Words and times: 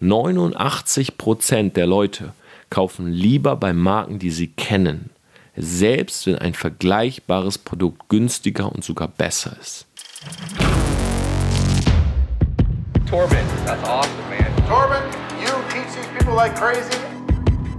89% 0.00 1.72
der 1.72 1.86
Leute 1.86 2.32
kaufen 2.70 3.10
lieber 3.10 3.56
bei 3.56 3.72
Marken, 3.72 4.18
die 4.18 4.30
sie 4.30 4.46
kennen, 4.46 5.10
selbst 5.56 6.26
wenn 6.26 6.36
ein 6.36 6.54
vergleichbares 6.54 7.58
Produkt 7.58 8.08
günstiger 8.08 8.70
und 8.70 8.84
sogar 8.84 9.08
besser 9.08 9.56
ist. 9.60 9.86
Torben, 13.10 13.38
that's 13.64 13.82
awesome, 13.88 14.12
man. 14.28 14.46
Torben, 14.68 15.02
you 15.40 15.48
teach 15.70 15.92
these 15.94 16.06
people 16.16 16.34
like 16.34 16.54
crazy. 16.54 16.98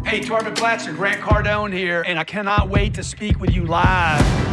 Hey, 0.04 0.21
Torben 0.21 0.54
Blatcher, 0.55 0.91
Grant 0.93 1.21
Cardone 1.21 1.71
here, 1.71 2.04
and 2.07 2.20
I 2.20 2.23
cannot 2.23 2.70
wait 2.70 2.95
to 2.95 3.04
speak 3.04 3.39
with 3.39 3.51
you 3.51 3.63
live. 3.65 4.48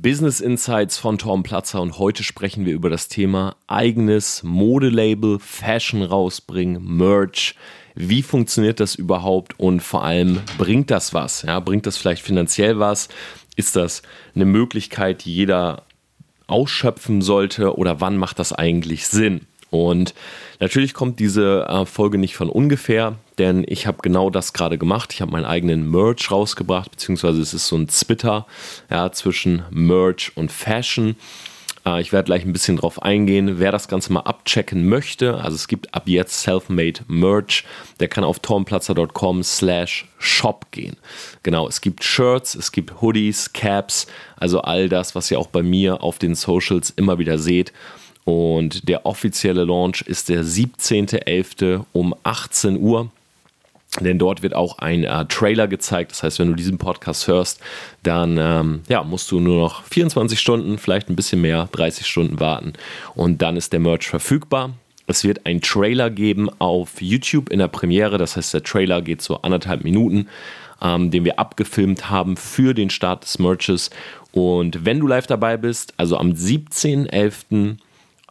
Business 0.00 0.38
Insights 0.38 0.96
von 0.96 1.18
Tom 1.18 1.42
Platzer 1.42 1.82
und 1.82 1.98
heute 1.98 2.22
sprechen 2.22 2.64
wir 2.64 2.72
über 2.72 2.88
das 2.88 3.08
Thema 3.08 3.56
eigenes 3.66 4.44
Modelabel, 4.44 5.40
Fashion 5.40 6.04
rausbringen, 6.04 6.84
Merch. 6.84 7.56
Wie 7.96 8.22
funktioniert 8.22 8.78
das 8.78 8.94
überhaupt 8.94 9.58
und 9.58 9.80
vor 9.80 10.04
allem 10.04 10.40
bringt 10.56 10.92
das 10.92 11.14
was? 11.14 11.42
Ja, 11.42 11.58
bringt 11.58 11.84
das 11.84 11.96
vielleicht 11.96 12.22
finanziell 12.22 12.78
was? 12.78 13.08
Ist 13.56 13.74
das 13.74 14.02
eine 14.36 14.44
Möglichkeit, 14.44 15.24
die 15.24 15.34
jeder 15.34 15.82
ausschöpfen 16.46 17.20
sollte 17.20 17.76
oder 17.76 18.00
wann 18.00 18.18
macht 18.18 18.38
das 18.38 18.52
eigentlich 18.52 19.08
Sinn? 19.08 19.48
Und 19.70 20.14
natürlich 20.60 20.94
kommt 20.94 21.20
diese 21.20 21.66
äh, 21.68 21.84
Folge 21.84 22.18
nicht 22.18 22.36
von 22.36 22.48
ungefähr, 22.48 23.16
denn 23.38 23.64
ich 23.66 23.86
habe 23.86 23.98
genau 24.02 24.30
das 24.30 24.52
gerade 24.52 24.78
gemacht. 24.78 25.12
Ich 25.12 25.20
habe 25.20 25.32
meinen 25.32 25.44
eigenen 25.44 25.90
Merch 25.90 26.30
rausgebracht, 26.30 26.90
beziehungsweise 26.90 27.40
es 27.40 27.54
ist 27.54 27.68
so 27.68 27.76
ein 27.76 27.88
Zwitter 27.88 28.46
ja, 28.90 29.12
zwischen 29.12 29.64
Merch 29.70 30.32
und 30.36 30.50
Fashion. 30.50 31.16
Äh, 31.88 32.00
ich 32.00 32.12
werde 32.12 32.26
gleich 32.26 32.44
ein 32.44 32.52
bisschen 32.52 32.76
drauf 32.76 33.02
eingehen, 33.02 33.58
wer 33.58 33.72
das 33.72 33.88
Ganze 33.88 34.12
mal 34.12 34.20
abchecken 34.20 34.88
möchte. 34.88 35.36
Also 35.36 35.54
es 35.56 35.68
gibt 35.68 35.94
ab 35.94 36.04
jetzt 36.06 36.42
Selfmade 36.42 37.00
Merch. 37.06 37.64
Der 38.00 38.08
kann 38.08 38.24
auf 38.24 38.38
tormplatzer.com 38.40 39.42
slash 39.42 40.08
shop 40.18 40.66
gehen. 40.70 40.96
Genau, 41.42 41.68
es 41.68 41.80
gibt 41.80 42.04
Shirts, 42.04 42.54
es 42.54 42.72
gibt 42.72 43.00
Hoodies, 43.00 43.52
Caps, 43.52 44.06
also 44.36 44.60
all 44.60 44.88
das, 44.88 45.14
was 45.14 45.30
ihr 45.30 45.38
auch 45.38 45.48
bei 45.48 45.62
mir 45.62 46.02
auf 46.02 46.18
den 46.18 46.34
Socials 46.34 46.90
immer 46.90 47.18
wieder 47.18 47.38
seht. 47.38 47.72
Und 48.28 48.90
der 48.90 49.06
offizielle 49.06 49.64
Launch 49.64 50.02
ist 50.02 50.28
der 50.28 50.44
17.11. 50.44 51.86
um 51.94 52.14
18 52.24 52.78
Uhr. 52.78 53.10
Denn 54.00 54.18
dort 54.18 54.42
wird 54.42 54.52
auch 54.54 54.80
ein 54.80 55.04
äh, 55.04 55.24
Trailer 55.24 55.66
gezeigt. 55.66 56.10
Das 56.10 56.22
heißt, 56.22 56.38
wenn 56.38 56.48
du 56.48 56.54
diesen 56.54 56.76
Podcast 56.76 57.26
hörst, 57.26 57.62
dann 58.02 58.36
ähm, 58.36 58.82
ja, 58.86 59.02
musst 59.02 59.30
du 59.30 59.40
nur 59.40 59.58
noch 59.58 59.82
24 59.84 60.38
Stunden, 60.38 60.76
vielleicht 60.76 61.08
ein 61.08 61.16
bisschen 61.16 61.40
mehr, 61.40 61.70
30 61.72 62.06
Stunden 62.06 62.38
warten. 62.38 62.74
Und 63.14 63.40
dann 63.40 63.56
ist 63.56 63.72
der 63.72 63.80
Merch 63.80 64.06
verfügbar. 64.06 64.74
Es 65.06 65.24
wird 65.24 65.46
einen 65.46 65.62
Trailer 65.62 66.10
geben 66.10 66.50
auf 66.58 67.00
YouTube 67.00 67.48
in 67.48 67.60
der 67.60 67.68
Premiere. 67.68 68.18
Das 68.18 68.36
heißt, 68.36 68.52
der 68.52 68.62
Trailer 68.62 69.00
geht 69.00 69.22
so 69.22 69.40
anderthalb 69.40 69.84
Minuten, 69.84 70.28
ähm, 70.82 71.10
den 71.10 71.24
wir 71.24 71.38
abgefilmt 71.38 72.10
haben 72.10 72.36
für 72.36 72.74
den 72.74 72.90
Start 72.90 73.24
des 73.24 73.38
Merches. 73.38 73.88
Und 74.32 74.84
wenn 74.84 75.00
du 75.00 75.06
live 75.06 75.26
dabei 75.26 75.56
bist, 75.56 75.94
also 75.96 76.18
am 76.18 76.32
17.11 76.32 77.78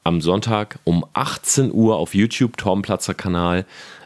am 0.08 0.22
Sonntag 0.22 0.80
um 0.86 1.06
18 1.12 1.74
Uhr 1.74 1.98
auf 1.98 2.16
YouTube, 2.16 2.56
Tormplatzer 2.56 3.14
Kanal, 3.14 3.66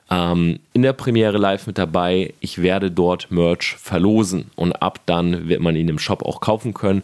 ähm, 0.09 0.59
in 0.73 0.81
der 0.81 0.93
Premiere 0.93 1.37
live 1.37 1.67
mit 1.67 1.77
dabei. 1.77 2.33
Ich 2.39 2.59
werde 2.59 2.89
dort 2.89 3.29
Merch 3.29 3.75
verlosen 3.79 4.49
und 4.55 4.73
ab 4.81 4.99
dann 5.05 5.47
wird 5.47 5.61
man 5.61 5.75
ihn 5.75 5.89
im 5.89 5.99
Shop 5.99 6.23
auch 6.23 6.41
kaufen 6.41 6.73
können. 6.73 7.03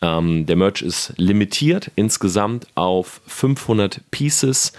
Ähm, 0.00 0.46
der 0.46 0.54
Merch 0.54 0.80
ist 0.80 1.12
limitiert 1.16 1.90
insgesamt 1.96 2.68
auf 2.76 3.20
500 3.26 4.00
Pieces 4.12 4.72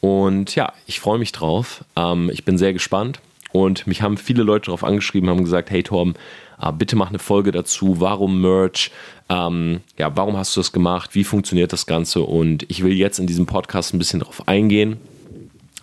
und 0.00 0.54
ja, 0.54 0.74
ich 0.86 1.00
freue 1.00 1.18
mich 1.18 1.32
drauf. 1.32 1.82
Ähm, 1.96 2.30
ich 2.30 2.44
bin 2.44 2.58
sehr 2.58 2.74
gespannt 2.74 3.20
und 3.52 3.86
mich 3.86 4.02
haben 4.02 4.18
viele 4.18 4.42
Leute 4.42 4.66
darauf 4.66 4.84
angeschrieben, 4.84 5.30
haben 5.30 5.44
gesagt, 5.44 5.70
hey 5.70 5.82
Torben, 5.82 6.14
äh, 6.60 6.72
bitte 6.72 6.96
mach 6.96 7.08
eine 7.08 7.18
Folge 7.18 7.52
dazu, 7.52 8.00
warum 8.00 8.40
Merch, 8.40 8.90
ähm, 9.28 9.80
ja, 9.98 10.14
warum 10.16 10.36
hast 10.36 10.56
du 10.56 10.60
das 10.60 10.72
gemacht, 10.72 11.14
wie 11.14 11.24
funktioniert 11.24 11.72
das 11.72 11.86
Ganze? 11.86 12.22
Und 12.22 12.64
ich 12.68 12.82
will 12.82 12.92
jetzt 12.92 13.18
in 13.18 13.26
diesem 13.26 13.46
Podcast 13.46 13.94
ein 13.94 13.98
bisschen 13.98 14.20
darauf 14.20 14.48
eingehen. 14.48 14.98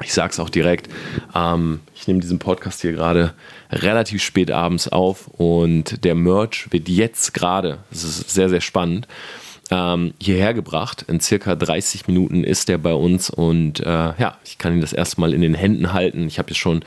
Ich 0.03 0.13
sage 0.13 0.31
es 0.31 0.39
auch 0.39 0.49
direkt, 0.49 0.89
ähm, 1.35 1.79
ich 1.95 2.07
nehme 2.07 2.19
diesen 2.19 2.39
Podcast 2.39 2.81
hier 2.81 2.91
gerade 2.91 3.33
relativ 3.71 4.23
spät 4.23 4.49
abends 4.49 4.87
auf 4.87 5.27
und 5.27 6.03
der 6.03 6.15
Merch 6.15 6.71
wird 6.71 6.89
jetzt 6.89 7.33
gerade, 7.33 7.79
das 7.91 8.03
ist 8.03 8.29
sehr, 8.29 8.49
sehr 8.49 8.61
spannend, 8.61 9.07
ähm, 9.71 10.13
hierher 10.21 10.53
gebracht. 10.53 11.05
In 11.07 11.21
circa 11.21 11.55
30 11.55 12.05
Minuten 12.07 12.43
ist 12.43 12.67
der 12.67 12.77
bei 12.77 12.93
uns 12.93 13.29
und 13.29 13.79
äh, 13.79 13.85
ja, 13.85 14.37
ich 14.43 14.57
kann 14.57 14.73
ihn 14.73 14.81
das 14.81 14.93
erste 14.93 15.19
Mal 15.21 15.33
in 15.33 15.41
den 15.41 15.53
Händen 15.53 15.93
halten. 15.93 16.27
Ich 16.27 16.37
habe 16.37 16.49
jetzt 16.49 16.59
schon 16.59 16.83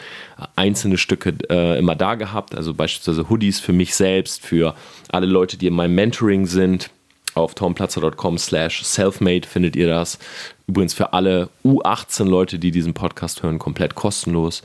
einzelne 0.55 0.99
Stücke 0.99 1.35
äh, 1.49 1.79
immer 1.79 1.97
da 1.97 2.15
gehabt, 2.15 2.55
also 2.55 2.75
beispielsweise 2.75 3.31
Hoodies 3.31 3.59
für 3.59 3.73
mich 3.73 3.95
selbst, 3.95 4.45
für 4.45 4.75
alle 5.11 5.27
Leute, 5.27 5.57
die 5.57 5.67
in 5.67 5.75
meinem 5.75 5.95
Mentoring 5.95 6.47
sind. 6.47 6.91
Auf 7.35 7.55
tomplatzer.com 7.55 8.39
slash 8.39 8.85
selfmade 8.85 9.49
findet 9.49 9.75
ihr 9.75 9.89
das. 9.89 10.21
Übrigens 10.69 10.95
für 10.95 11.15
alle 11.15 11.49
U18-Leute, 11.65 12.61
die 12.61 12.71
diesen 12.71 12.95
Podcast 12.95 13.43
hören, 13.43 13.59
komplett 13.59 13.97
kostenlos. 13.97 14.63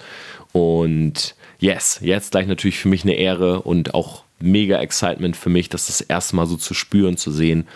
Und 0.51 1.35
yes, 1.59 1.99
jetzt 2.03 2.31
gleich 2.31 2.45
natürlich 2.45 2.77
für 2.77 2.89
mich 2.89 3.03
eine 3.03 3.13
Ehre 3.13 3.63
und 3.63 3.95
auch 3.95 4.23
mega 4.39 4.79
Excitement 4.79 5.35
für 5.35 5.49
mich, 5.49 5.69
das 5.69 5.87
das 5.87 6.01
erste 6.01 6.35
Mal 6.35 6.45
so 6.45 6.57
zu 6.57 6.73
spüren, 6.73 7.17
zu 7.17 7.31
sehen. 7.31 7.67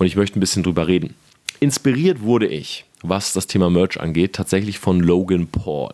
Und 0.00 0.06
ich 0.06 0.16
möchte 0.16 0.38
ein 0.38 0.40
bisschen 0.40 0.62
drüber 0.62 0.88
reden. 0.88 1.14
Inspiriert 1.60 2.22
wurde 2.22 2.46
ich, 2.46 2.86
was 3.02 3.34
das 3.34 3.46
Thema 3.46 3.68
Merch 3.68 4.00
angeht, 4.00 4.32
tatsächlich 4.32 4.78
von 4.78 5.00
Logan 5.00 5.46
Paul. 5.46 5.90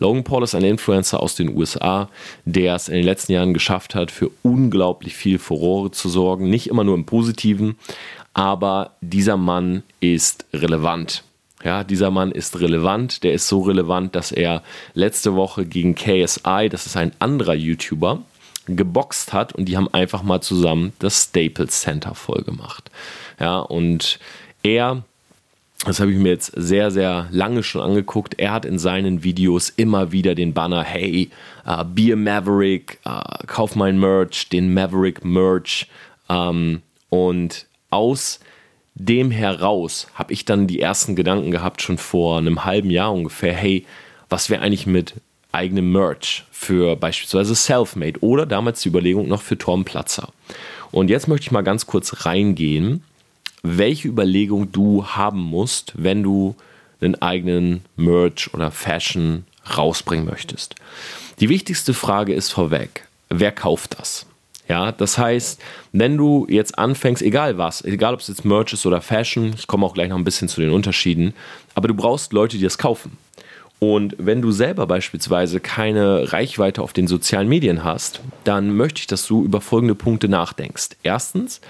Logan 0.00 0.24
Paul 0.24 0.42
ist 0.42 0.56
ein 0.56 0.64
Influencer 0.64 1.20
aus 1.20 1.36
den 1.36 1.56
USA, 1.56 2.08
der 2.44 2.74
es 2.74 2.88
in 2.88 2.96
den 2.96 3.04
letzten 3.04 3.30
Jahren 3.30 3.54
geschafft 3.54 3.94
hat, 3.94 4.10
für 4.10 4.32
unglaublich 4.42 5.14
viel 5.14 5.38
Furore 5.38 5.92
zu 5.92 6.08
sorgen. 6.08 6.50
Nicht 6.50 6.66
immer 6.66 6.82
nur 6.82 6.96
im 6.96 7.06
Positiven, 7.06 7.76
aber 8.32 8.96
dieser 9.00 9.36
Mann 9.36 9.84
ist 10.00 10.46
relevant. 10.52 11.22
Ja, 11.62 11.84
dieser 11.84 12.10
Mann 12.10 12.32
ist 12.32 12.58
relevant. 12.58 13.22
Der 13.22 13.34
ist 13.34 13.46
so 13.46 13.60
relevant, 13.60 14.16
dass 14.16 14.32
er 14.32 14.64
letzte 14.94 15.36
Woche 15.36 15.64
gegen 15.64 15.94
KSI, 15.94 16.68
das 16.68 16.86
ist 16.86 16.96
ein 16.96 17.12
anderer 17.20 17.54
YouTuber, 17.54 18.20
geboxt 18.66 19.32
hat 19.32 19.54
und 19.54 19.66
die 19.66 19.76
haben 19.76 19.92
einfach 19.92 20.22
mal 20.22 20.40
zusammen 20.40 20.92
das 20.98 21.24
Staples 21.24 21.80
Center 21.80 22.14
voll 22.14 22.42
gemacht. 22.42 22.90
Ja, 23.38 23.58
und 23.58 24.18
er, 24.62 25.02
das 25.84 26.00
habe 26.00 26.12
ich 26.12 26.18
mir 26.18 26.30
jetzt 26.30 26.52
sehr, 26.56 26.90
sehr 26.90 27.28
lange 27.30 27.62
schon 27.62 27.82
angeguckt, 27.82 28.38
er 28.38 28.52
hat 28.52 28.64
in 28.64 28.78
seinen 28.78 29.22
Videos 29.22 29.70
immer 29.70 30.12
wieder 30.12 30.34
den 30.34 30.54
Banner, 30.54 30.82
hey, 30.82 31.30
uh, 31.66 31.84
be 31.84 32.12
a 32.12 32.16
Maverick, 32.16 32.98
uh, 33.06 33.46
kauf 33.46 33.76
mein 33.76 33.98
Merch, 33.98 34.48
den 34.48 34.72
Maverick 34.72 35.24
Merch. 35.24 35.88
Um, 36.26 36.80
und 37.10 37.66
aus 37.90 38.40
dem 38.94 39.30
heraus 39.30 40.06
habe 40.14 40.32
ich 40.32 40.44
dann 40.44 40.66
die 40.66 40.80
ersten 40.80 41.16
Gedanken 41.16 41.50
gehabt, 41.50 41.82
schon 41.82 41.98
vor 41.98 42.38
einem 42.38 42.64
halben 42.64 42.90
Jahr 42.90 43.12
ungefähr, 43.12 43.52
hey, 43.52 43.84
was 44.28 44.48
wäre 44.50 44.62
eigentlich 44.62 44.86
mit 44.86 45.14
eigenem 45.52 45.92
Merch 45.92 46.44
für 46.64 46.96
beispielsweise 46.96 47.54
Selfmade 47.54 48.20
oder 48.20 48.46
damals 48.46 48.80
die 48.80 48.88
Überlegung 48.88 49.28
noch 49.28 49.42
für 49.42 49.58
Tom 49.58 49.84
Platzer. 49.84 50.28
Und 50.90 51.10
jetzt 51.10 51.28
möchte 51.28 51.44
ich 51.44 51.52
mal 51.52 51.62
ganz 51.62 51.86
kurz 51.86 52.24
reingehen, 52.24 53.02
welche 53.62 54.08
Überlegung 54.08 54.72
du 54.72 55.06
haben 55.06 55.40
musst, 55.40 55.92
wenn 55.96 56.22
du 56.22 56.54
einen 57.00 57.20
eigenen 57.20 57.84
Merch 57.96 58.52
oder 58.54 58.70
Fashion 58.70 59.44
rausbringen 59.76 60.26
möchtest. 60.26 60.74
Die 61.40 61.48
wichtigste 61.48 61.94
Frage 61.94 62.34
ist 62.34 62.50
vorweg, 62.50 63.06
wer 63.28 63.52
kauft 63.52 63.98
das? 63.98 64.26
Ja, 64.68 64.92
das 64.92 65.18
heißt, 65.18 65.60
wenn 65.92 66.16
du 66.16 66.46
jetzt 66.48 66.78
anfängst, 66.78 67.22
egal 67.22 67.58
was, 67.58 67.84
egal 67.84 68.14
ob 68.14 68.20
es 68.20 68.28
jetzt 68.28 68.44
Merch 68.46 68.72
ist 68.72 68.86
oder 68.86 69.02
Fashion, 69.02 69.54
ich 69.58 69.66
komme 69.66 69.84
auch 69.84 69.92
gleich 69.92 70.08
noch 70.08 70.16
ein 70.16 70.24
bisschen 70.24 70.48
zu 70.48 70.60
den 70.60 70.70
Unterschieden, 70.70 71.34
aber 71.74 71.88
du 71.88 71.94
brauchst 71.94 72.32
Leute, 72.32 72.56
die 72.56 72.64
das 72.64 72.78
kaufen. 72.78 73.18
Und 73.86 74.16
wenn 74.18 74.40
du 74.40 74.50
selber 74.50 74.86
beispielsweise 74.86 75.60
keine 75.60 76.32
Reichweite 76.32 76.80
auf 76.80 76.94
den 76.94 77.06
sozialen 77.06 77.50
Medien 77.50 77.84
hast, 77.84 78.22
dann 78.44 78.74
möchte 78.74 79.00
ich, 79.00 79.06
dass 79.06 79.26
du 79.26 79.44
über 79.44 79.60
folgende 79.60 79.94
Punkte 79.94 80.26
nachdenkst. 80.26 80.96
Erstens, 81.02 81.60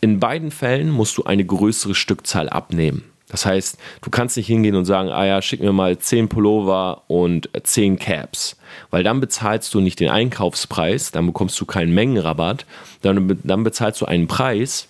in 0.00 0.18
beiden 0.18 0.50
Fällen 0.50 0.90
musst 0.90 1.16
du 1.18 1.22
eine 1.22 1.44
größere 1.44 1.94
Stückzahl 1.94 2.48
abnehmen. 2.48 3.04
Das 3.28 3.46
heißt, 3.46 3.78
du 4.02 4.10
kannst 4.10 4.36
nicht 4.36 4.48
hingehen 4.48 4.74
und 4.74 4.86
sagen, 4.86 5.08
ah 5.10 5.24
ja, 5.24 5.40
schick 5.40 5.60
mir 5.60 5.72
mal 5.72 5.96
10 5.96 6.28
Pullover 6.28 7.02
und 7.06 7.48
10 7.60 7.96
Caps, 8.00 8.56
weil 8.90 9.04
dann 9.04 9.20
bezahlst 9.20 9.72
du 9.72 9.80
nicht 9.80 10.00
den 10.00 10.10
Einkaufspreis, 10.10 11.12
dann 11.12 11.26
bekommst 11.26 11.60
du 11.60 11.64
keinen 11.64 11.94
Mengenrabatt, 11.94 12.66
dann, 13.02 13.38
dann 13.44 13.62
bezahlst 13.62 14.00
du 14.00 14.06
einen 14.06 14.26
Preis, 14.26 14.88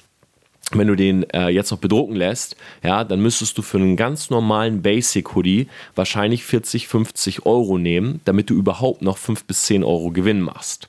wenn 0.73 0.89
du 0.89 0.97
den 0.97 1.23
äh, 1.31 1.49
jetzt 1.49 1.71
noch 1.71 1.79
bedrucken 1.79 2.17
lässt, 2.17 2.57
ja, 2.83 3.05
dann 3.05 3.21
müsstest 3.21 3.57
du 3.57 3.63
für 3.63 3.79
einen 3.79 3.97
ganz 3.97 4.31
normalen 4.31 4.83
Basic 4.83 5.35
Hoodie 5.35 5.69
wahrscheinlich 5.95 6.45
40, 6.45 6.89
50 6.89 7.47
Euro 7.47 7.79
nehmen, 7.79 8.21
damit 8.25 8.51
du 8.51 8.55
überhaupt 8.55 9.03
noch 9.03 9.17
5 9.17 9.45
bis 9.45 9.67
10 9.67 9.85
Euro 9.85 10.11
Gewinn 10.11 10.41
machst. 10.41 10.89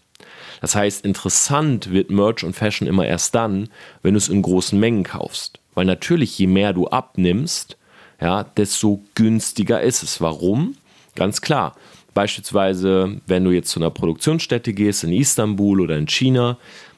Das 0.61 0.75
heißt, 0.75 1.05
interessant 1.05 1.91
wird 1.91 2.09
Merch 2.09 2.43
und 2.43 2.55
Fashion 2.55 2.87
immer 2.87 3.05
erst 3.05 3.35
dann, 3.35 3.69
wenn 4.01 4.15
du 4.15 4.17
es 4.17 4.29
in 4.29 4.41
großen 4.41 4.79
Mengen 4.79 5.03
kaufst. 5.03 5.59
Weil 5.75 5.85
natürlich, 5.85 6.39
je 6.39 6.47
mehr 6.47 6.73
du 6.73 6.87
abnimmst, 6.87 7.77
ja, 8.19 8.43
desto 8.43 9.03
günstiger 9.13 9.81
ist 9.81 10.01
es. 10.01 10.19
Warum? 10.21 10.75
Ganz 11.13 11.41
klar. 11.41 11.75
Beispielsweise, 12.15 13.21
wenn 13.27 13.43
du 13.43 13.51
jetzt 13.51 13.69
zu 13.69 13.79
einer 13.79 13.91
Produktionsstätte 13.91 14.73
gehst 14.73 15.03
in 15.03 15.13
Istanbul 15.13 15.81
oder 15.81 15.97
in 15.97 16.07
China, 16.07 16.57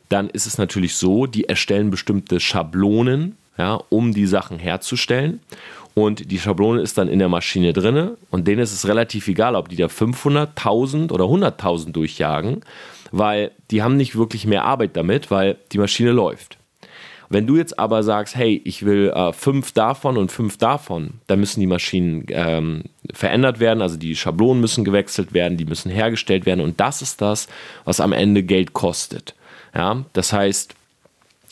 dann 0.09 0.29
ist 0.29 0.47
es 0.47 0.57
natürlich 0.57 0.95
so, 0.95 1.27
die 1.27 1.47
erstellen 1.47 1.91
bestimmte 1.91 2.39
Schablonen, 2.39 3.37
ja, 3.57 3.79
um 3.89 4.13
die 4.13 4.25
Sachen 4.25 4.59
herzustellen. 4.59 5.39
Und 5.93 6.31
die 6.31 6.39
Schablone 6.39 6.81
ist 6.81 6.97
dann 6.97 7.09
in 7.09 7.19
der 7.19 7.29
Maschine 7.29 7.73
drin 7.73 8.11
und 8.29 8.47
denen 8.47 8.61
ist 8.61 8.73
es 8.73 8.87
relativ 8.87 9.27
egal, 9.27 9.55
ob 9.55 9.69
die 9.69 9.75
da 9.75 9.89
500, 9.89 10.49
1000 10.49 11.11
oder 11.11 11.25
100.000 11.25 11.91
durchjagen, 11.91 12.61
weil 13.11 13.51
die 13.71 13.81
haben 13.81 13.97
nicht 13.97 14.15
wirklich 14.15 14.45
mehr 14.45 14.65
Arbeit 14.65 14.95
damit, 14.95 15.29
weil 15.29 15.57
die 15.71 15.77
Maschine 15.77 16.11
läuft. 16.11 16.57
Wenn 17.31 17.45
du 17.45 17.57
jetzt 17.57 17.77
aber 17.77 18.01
sagst, 18.01 18.35
hey, 18.35 18.59
ich 18.65 18.85
will 18.85 19.09
äh, 19.09 19.33
fünf 19.33 19.71
davon 19.71 20.17
und 20.17 20.31
fünf 20.31 20.57
davon, 20.57 21.15
dann 21.27 21.39
müssen 21.39 21.59
die 21.59 21.67
Maschinen 21.67 22.25
ähm, 22.29 22.83
verändert 23.13 23.59
werden, 23.59 23.83
also 23.83 23.97
die 23.97 24.15
Schablonen 24.15 24.61
müssen 24.61 24.83
gewechselt 24.83 25.33
werden, 25.33 25.57
die 25.57 25.65
müssen 25.65 25.91
hergestellt 25.91 26.47
werden 26.47 26.61
und 26.61 26.79
das 26.79 27.03
ist 27.03 27.21
das, 27.21 27.47
was 27.85 27.99
am 27.99 28.13
Ende 28.13 28.41
Geld 28.41 28.73
kostet. 28.73 29.35
Ja, 29.73 30.03
das 30.13 30.33
heißt, 30.33 30.75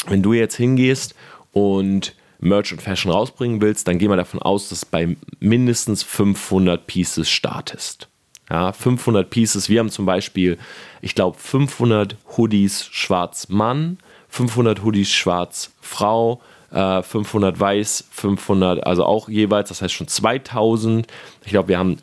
wenn 0.07 0.23
du 0.23 0.33
jetzt 0.33 0.55
hingehst 0.55 1.15
und 1.51 2.13
Merch 2.39 2.71
und 2.71 2.81
Fashion 2.81 3.11
rausbringen 3.11 3.61
willst, 3.61 3.87
dann 3.87 3.97
geh 3.97 4.07
mal 4.07 4.17
davon 4.17 4.41
aus, 4.41 4.69
dass 4.69 4.85
bei 4.85 5.15
mindestens 5.39 6.03
500 6.03 6.85
Pieces 6.85 7.29
startest. 7.29 8.07
Ja, 8.49 8.71
500 8.71 9.29
Pieces. 9.29 9.67
Wir 9.69 9.79
haben 9.79 9.89
zum 9.89 10.05
Beispiel, 10.05 10.57
ich 11.01 11.15
glaube, 11.15 11.37
500 11.37 12.15
Hoodies 12.37 12.85
schwarz 12.85 13.49
Mann, 13.49 13.97
500 14.29 14.83
Hoodies 14.83 15.11
schwarz 15.11 15.71
Frau, 15.81 16.41
äh, 16.71 17.01
500 17.01 17.59
weiß, 17.59 18.05
500, 18.11 18.85
also 18.85 19.05
auch 19.05 19.27
jeweils, 19.27 19.69
das 19.69 19.81
heißt 19.81 19.93
schon 19.93 20.07
2000. 20.07 21.07
Ich 21.43 21.51
glaube, 21.51 21.69
wir 21.69 21.79
haben, 21.79 21.97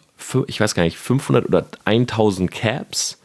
ich 0.46 0.60
weiß 0.60 0.74
gar 0.74 0.82
nicht, 0.82 0.98
500 0.98 1.46
oder 1.46 1.66
1000 1.84 2.50
Caps. 2.50 3.18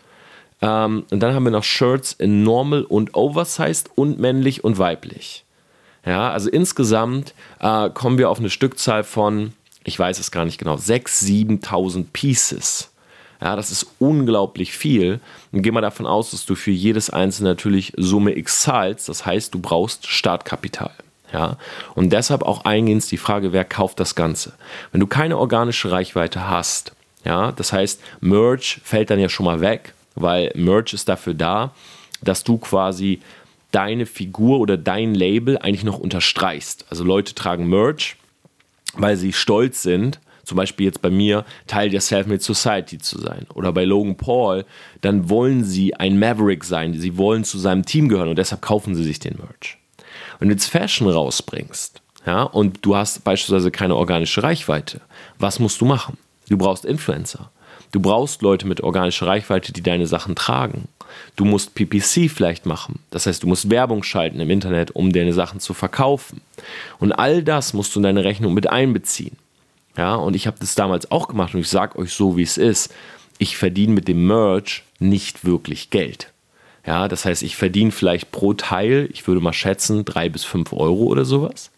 Ähm, 0.61 1.05
und 1.09 1.19
dann 1.19 1.33
haben 1.33 1.43
wir 1.43 1.51
noch 1.51 1.63
Shirts 1.63 2.13
in 2.13 2.43
Normal 2.43 2.83
und 2.83 3.15
Oversized 3.15 3.89
und 3.95 4.19
männlich 4.19 4.63
und 4.63 4.77
weiblich. 4.77 5.45
Ja, 6.05 6.31
also 6.31 6.49
insgesamt 6.49 7.33
äh, 7.59 7.89
kommen 7.89 8.17
wir 8.17 8.29
auf 8.29 8.39
eine 8.39 8.49
Stückzahl 8.49 9.03
von, 9.03 9.53
ich 9.83 9.97
weiß 9.97 10.19
es 10.19 10.31
gar 10.31 10.45
nicht 10.45 10.57
genau, 10.57 10.75
6.000, 10.75 11.61
7.000 11.61 12.05
Pieces. 12.13 12.91
Ja, 13.41 13.55
das 13.55 13.71
ist 13.71 13.87
unglaublich 13.99 14.73
viel. 14.73 15.21
Und 15.51 15.61
geh 15.61 15.71
mal 15.71 15.81
davon 15.81 16.05
aus, 16.05 16.31
dass 16.31 16.45
du 16.45 16.55
für 16.55 16.71
jedes 16.71 17.09
einzelne 17.09 17.49
natürlich 17.49 17.93
Summe 17.95 18.37
X 18.37 18.61
zahlst. 18.61 19.07
Das 19.07 19.25
heißt, 19.25 19.53
du 19.53 19.59
brauchst 19.59 20.07
Startkapital. 20.07 20.91
Ja, 21.31 21.57
und 21.93 22.11
deshalb 22.11 22.41
auch 22.41 22.65
eingehend 22.65 23.09
die 23.11 23.17
Frage, 23.17 23.53
wer 23.53 23.63
kauft 23.63 23.99
das 23.99 24.15
Ganze? 24.15 24.53
Wenn 24.91 24.99
du 24.99 25.07
keine 25.07 25.37
organische 25.37 25.91
Reichweite 25.91 26.49
hast, 26.49 26.93
ja, 27.23 27.51
das 27.51 27.71
heißt, 27.71 28.01
Merch 28.19 28.81
fällt 28.83 29.11
dann 29.11 29.19
ja 29.19 29.29
schon 29.29 29.45
mal 29.45 29.61
weg, 29.61 29.93
weil 30.19 30.51
Merch 30.55 30.93
ist 30.93 31.09
dafür 31.09 31.33
da, 31.33 31.73
dass 32.21 32.43
du 32.43 32.57
quasi 32.57 33.21
deine 33.71 34.05
Figur 34.05 34.59
oder 34.59 34.77
dein 34.77 35.13
Label 35.13 35.57
eigentlich 35.57 35.83
noch 35.83 35.99
unterstreichst. 35.99 36.85
Also 36.89 37.03
Leute 37.03 37.35
tragen 37.35 37.67
Merch, 37.67 38.15
weil 38.95 39.15
sie 39.15 39.33
stolz 39.33 39.81
sind 39.81 40.19
zum 40.49 40.57
Beispiel 40.57 40.87
jetzt 40.87 41.01
bei 41.01 41.11
mir, 41.11 41.45
Teil 41.67 41.89
der 41.89 42.01
Self-Made 42.01 42.41
Society 42.41 42.97
zu 42.97 43.19
sein. 43.19 43.45
Oder 43.53 43.71
bei 43.71 43.85
Logan 43.85 44.17
Paul, 44.17 44.65
dann 45.01 45.29
wollen 45.29 45.63
sie 45.63 45.95
ein 45.95 46.19
Maverick 46.19 46.65
sein. 46.65 46.99
Sie 46.99 47.17
wollen 47.17 47.43
zu 47.43 47.57
seinem 47.59 47.85
Team 47.85 48.09
gehören 48.09 48.29
und 48.29 48.37
deshalb 48.37 48.61
kaufen 48.61 48.95
sie 48.95 49.03
sich 49.03 49.19
den 49.19 49.37
Merch. 49.37 49.77
Wenn 50.39 50.49
du 50.49 50.55
jetzt 50.55 50.65
Fashion 50.65 51.07
rausbringst, 51.07 52.01
ja, 52.25 52.43
und 52.43 52.79
du 52.83 52.95
hast 52.95 53.23
beispielsweise 53.23 53.71
keine 53.71 53.95
organische 53.95 54.43
Reichweite, 54.43 55.01
was 55.37 55.59
musst 55.59 55.79
du 55.79 55.85
machen? 55.85 56.17
Du 56.49 56.57
brauchst 56.57 56.83
Influencer. 56.83 57.51
Du 57.91 57.99
brauchst 57.99 58.41
Leute 58.41 58.67
mit 58.67 58.81
organischer 58.81 59.27
Reichweite, 59.27 59.73
die 59.73 59.81
deine 59.81 60.05
Sachen 60.05 60.35
tragen. 60.35 60.87
Du 61.35 61.45
musst 61.45 61.73
PPC 61.73 62.29
vielleicht 62.29 62.65
machen. 62.65 62.99
Das 63.09 63.25
heißt, 63.25 63.43
du 63.43 63.47
musst 63.47 63.69
Werbung 63.69 64.03
schalten 64.03 64.39
im 64.39 64.49
Internet, 64.49 64.91
um 64.91 65.11
deine 65.11 65.33
Sachen 65.33 65.59
zu 65.59 65.73
verkaufen. 65.73 66.41
Und 66.99 67.13
all 67.13 67.43
das 67.43 67.73
musst 67.73 67.95
du 67.95 67.99
in 67.99 68.03
deine 68.03 68.23
Rechnung 68.23 68.53
mit 68.53 68.69
einbeziehen. 68.69 69.37
Ja, 69.97 70.15
und 70.15 70.35
ich 70.35 70.47
habe 70.47 70.57
das 70.59 70.75
damals 70.75 71.11
auch 71.11 71.27
gemacht 71.27 71.53
und 71.53 71.61
ich 71.61 71.69
sage 71.69 71.97
euch 71.97 72.13
so, 72.13 72.37
wie 72.37 72.43
es 72.43 72.57
ist. 72.57 72.93
Ich 73.37 73.57
verdiene 73.57 73.93
mit 73.93 74.07
dem 74.07 74.27
Merch 74.27 74.83
nicht 74.99 75.45
wirklich 75.45 75.89
Geld. 75.89 76.31
Ja, 76.85 77.07
das 77.07 77.25
heißt, 77.25 77.43
ich 77.43 77.55
verdiene 77.55 77.91
vielleicht 77.91 78.31
pro 78.31 78.53
Teil, 78.53 79.09
ich 79.11 79.27
würde 79.27 79.41
mal 79.41 79.53
schätzen, 79.53 80.05
drei 80.05 80.29
bis 80.29 80.43
fünf 80.43 80.73
Euro 80.73 81.03
oder 81.03 81.25
sowas. 81.25 81.71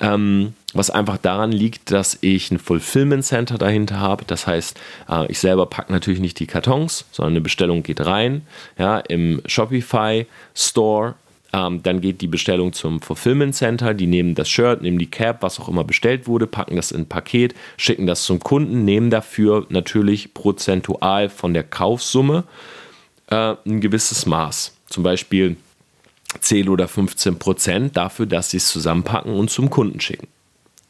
Ähm, 0.00 0.54
was 0.74 0.90
einfach 0.90 1.18
daran 1.18 1.50
liegt, 1.50 1.90
dass 1.90 2.18
ich 2.20 2.50
ein 2.50 2.58
Fulfillment 2.58 3.24
Center 3.24 3.58
dahinter 3.58 3.98
habe. 3.98 4.24
Das 4.26 4.46
heißt, 4.46 4.78
äh, 5.08 5.26
ich 5.30 5.38
selber 5.38 5.66
packe 5.66 5.92
natürlich 5.92 6.20
nicht 6.20 6.38
die 6.38 6.46
Kartons, 6.46 7.04
sondern 7.10 7.32
eine 7.32 7.40
Bestellung 7.40 7.82
geht 7.82 8.04
rein. 8.04 8.42
Ja, 8.78 8.98
Im 8.98 9.42
Shopify 9.46 10.26
Store 10.54 11.14
ähm, 11.52 11.82
dann 11.82 12.00
geht 12.00 12.20
die 12.20 12.26
Bestellung 12.26 12.72
zum 12.72 13.00
Fulfillment 13.00 13.54
Center, 13.54 13.94
die 13.94 14.06
nehmen 14.06 14.34
das 14.34 14.48
Shirt, 14.48 14.82
nehmen 14.82 14.98
die 14.98 15.10
Cap, 15.10 15.42
was 15.42 15.58
auch 15.58 15.68
immer 15.68 15.84
bestellt 15.84 16.26
wurde, 16.26 16.46
packen 16.46 16.76
das 16.76 16.92
in 16.92 17.02
ein 17.02 17.08
Paket, 17.08 17.54
schicken 17.76 18.06
das 18.06 18.24
zum 18.24 18.40
Kunden, 18.40 18.84
nehmen 18.84 19.10
dafür 19.10 19.66
natürlich 19.70 20.34
prozentual 20.34 21.30
von 21.30 21.54
der 21.54 21.64
Kaufsumme 21.64 22.44
äh, 23.30 23.54
ein 23.64 23.80
gewisses 23.80 24.26
Maß. 24.26 24.76
Zum 24.88 25.02
Beispiel 25.02 25.56
10 26.40 26.68
oder 26.68 26.88
15 26.88 27.38
Prozent 27.38 27.96
dafür, 27.96 28.26
dass 28.26 28.50
sie 28.50 28.58
es 28.58 28.68
zusammenpacken 28.68 29.32
und 29.32 29.50
zum 29.50 29.70
Kunden 29.70 30.00
schicken. 30.00 30.28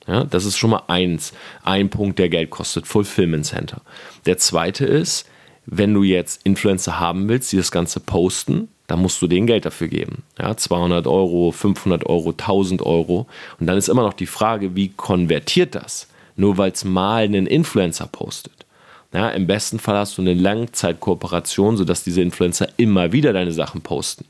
Ja, 0.07 0.25
das 0.25 0.47
ist 0.47 0.57
schon 0.57 0.71
mal 0.71 0.85
eins, 0.89 1.33
ein 1.63 1.91
Punkt, 1.91 2.19
der 2.19 2.31
Geld 2.31 2.51
kostet, 2.51 2.87
Fulfillment 2.87 3.45
Center. 3.45 3.83
Der 4.25 4.39
zweite 4.39 4.87
ist, 4.87 5.27
wenn 5.67 5.93
du 5.93 6.03
jetzt 6.03 6.41
Influencer 6.45 6.99
haben 6.99 7.29
willst, 7.29 7.53
die 7.53 7.59
das 7.59 7.71
Ganze 7.71 8.01
posten, 8.01 8.69
dann 8.87 9.01
musst 9.01 9.21
du 9.21 9.27
denen 9.27 9.47
Geld 9.47 9.67
dafür 9.67 9.89
geben. 9.89 10.23
Ja, 10.39 10.57
200 10.57 11.07
Euro, 11.07 11.53
500 11.53 12.07
Euro, 12.07 12.31
1000 12.31 12.81
Euro. 12.81 13.27
Und 13.61 13.67
dann 13.67 13.77
ist 13.77 13.91
immer 13.91 14.03
noch 14.03 14.15
die 14.15 14.27
Frage, 14.27 14.75
wie 14.75 14.89
konvertiert 14.89 15.75
das? 15.75 16.09
Nur 16.37 16.57
weil 16.57 16.73
es 16.73 16.85
mal 16.85 17.25
einen 17.25 17.47
Influencer 17.47 18.07
postet. 18.07 18.65
Ja, 19.13 19.29
Im 19.29 19.47
besten 19.47 19.79
Fall 19.79 19.97
hast 19.97 20.17
du 20.17 20.23
eine 20.23 20.33
Langzeitkooperation, 20.33 21.77
sodass 21.77 22.03
diese 22.03 22.23
Influencer 22.23 22.69
immer 22.79 23.13
wieder 23.13 23.35
deine 23.35 23.53
Sachen 23.53 23.83
posten. 23.83 24.25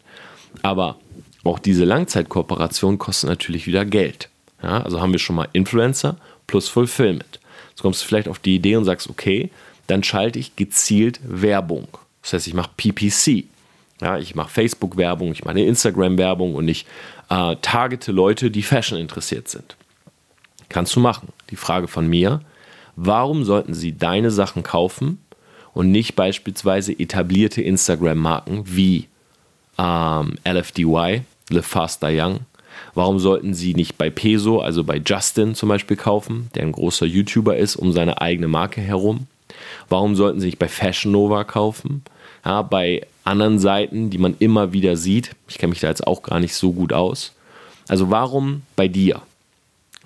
Aber 0.62 0.96
auch 1.48 1.58
diese 1.58 1.84
Langzeitkooperation 1.84 2.98
kostet 2.98 3.30
natürlich 3.30 3.66
wieder 3.66 3.84
Geld. 3.84 4.28
Ja, 4.62 4.82
also 4.82 5.00
haben 5.00 5.12
wir 5.12 5.18
schon 5.18 5.36
mal 5.36 5.48
Influencer 5.52 6.16
plus 6.46 6.68
Fulfillment. 6.68 7.40
Jetzt 7.70 7.82
kommst 7.82 8.02
du 8.02 8.06
vielleicht 8.06 8.28
auf 8.28 8.38
die 8.38 8.56
Idee 8.56 8.76
und 8.76 8.84
sagst, 8.84 9.08
okay, 9.08 9.50
dann 9.86 10.02
schalte 10.02 10.38
ich 10.38 10.56
gezielt 10.56 11.20
Werbung. 11.22 11.88
Das 12.22 12.32
heißt, 12.32 12.46
ich 12.48 12.54
mache 12.54 12.70
PPC. 12.76 13.44
Ja, 14.00 14.18
ich 14.18 14.34
mache 14.34 14.50
Facebook-Werbung, 14.50 15.32
ich 15.32 15.44
mache 15.44 15.60
Instagram-Werbung 15.60 16.54
und 16.54 16.68
ich 16.68 16.86
äh, 17.30 17.56
targete 17.62 18.12
Leute, 18.12 18.50
die 18.50 18.62
Fashion 18.62 18.98
interessiert 18.98 19.48
sind. 19.48 19.76
Kannst 20.68 20.94
du 20.94 21.00
machen. 21.00 21.28
Die 21.50 21.56
Frage 21.56 21.88
von 21.88 22.06
mir, 22.06 22.40
warum 22.96 23.44
sollten 23.44 23.74
sie 23.74 23.96
deine 23.96 24.30
Sachen 24.30 24.62
kaufen 24.62 25.18
und 25.72 25.90
nicht 25.90 26.14
beispielsweise 26.14 26.92
etablierte 26.92 27.62
Instagram-Marken 27.62 28.64
wie 28.66 29.08
ähm, 29.78 30.34
LFDY, 30.44 31.22
Live 31.50 31.66
Faster 31.66 32.08
Young? 32.10 32.40
Warum 32.94 33.18
sollten 33.18 33.54
sie 33.54 33.74
nicht 33.74 33.98
bei 33.98 34.10
Peso, 34.10 34.60
also 34.60 34.84
bei 34.84 35.00
Justin 35.04 35.54
zum 35.54 35.68
Beispiel 35.68 35.96
kaufen, 35.96 36.50
der 36.54 36.62
ein 36.62 36.72
großer 36.72 37.06
YouTuber 37.06 37.56
ist, 37.56 37.76
um 37.76 37.92
seine 37.92 38.20
eigene 38.20 38.48
Marke 38.48 38.80
herum? 38.80 39.26
Warum 39.88 40.14
sollten 40.14 40.40
sie 40.40 40.46
nicht 40.46 40.58
bei 40.58 40.68
Fashion 40.68 41.12
Nova 41.12 41.44
kaufen? 41.44 42.02
Ja, 42.44 42.62
bei 42.62 43.06
anderen 43.24 43.58
Seiten, 43.58 44.10
die 44.10 44.18
man 44.18 44.36
immer 44.38 44.72
wieder 44.72 44.96
sieht. 44.96 45.34
Ich 45.48 45.58
kenne 45.58 45.70
mich 45.70 45.80
da 45.80 45.88
jetzt 45.88 46.06
auch 46.06 46.22
gar 46.22 46.40
nicht 46.40 46.54
so 46.54 46.72
gut 46.72 46.92
aus. 46.92 47.32
Also 47.88 48.10
warum 48.10 48.62
bei 48.76 48.88
dir? 48.88 49.22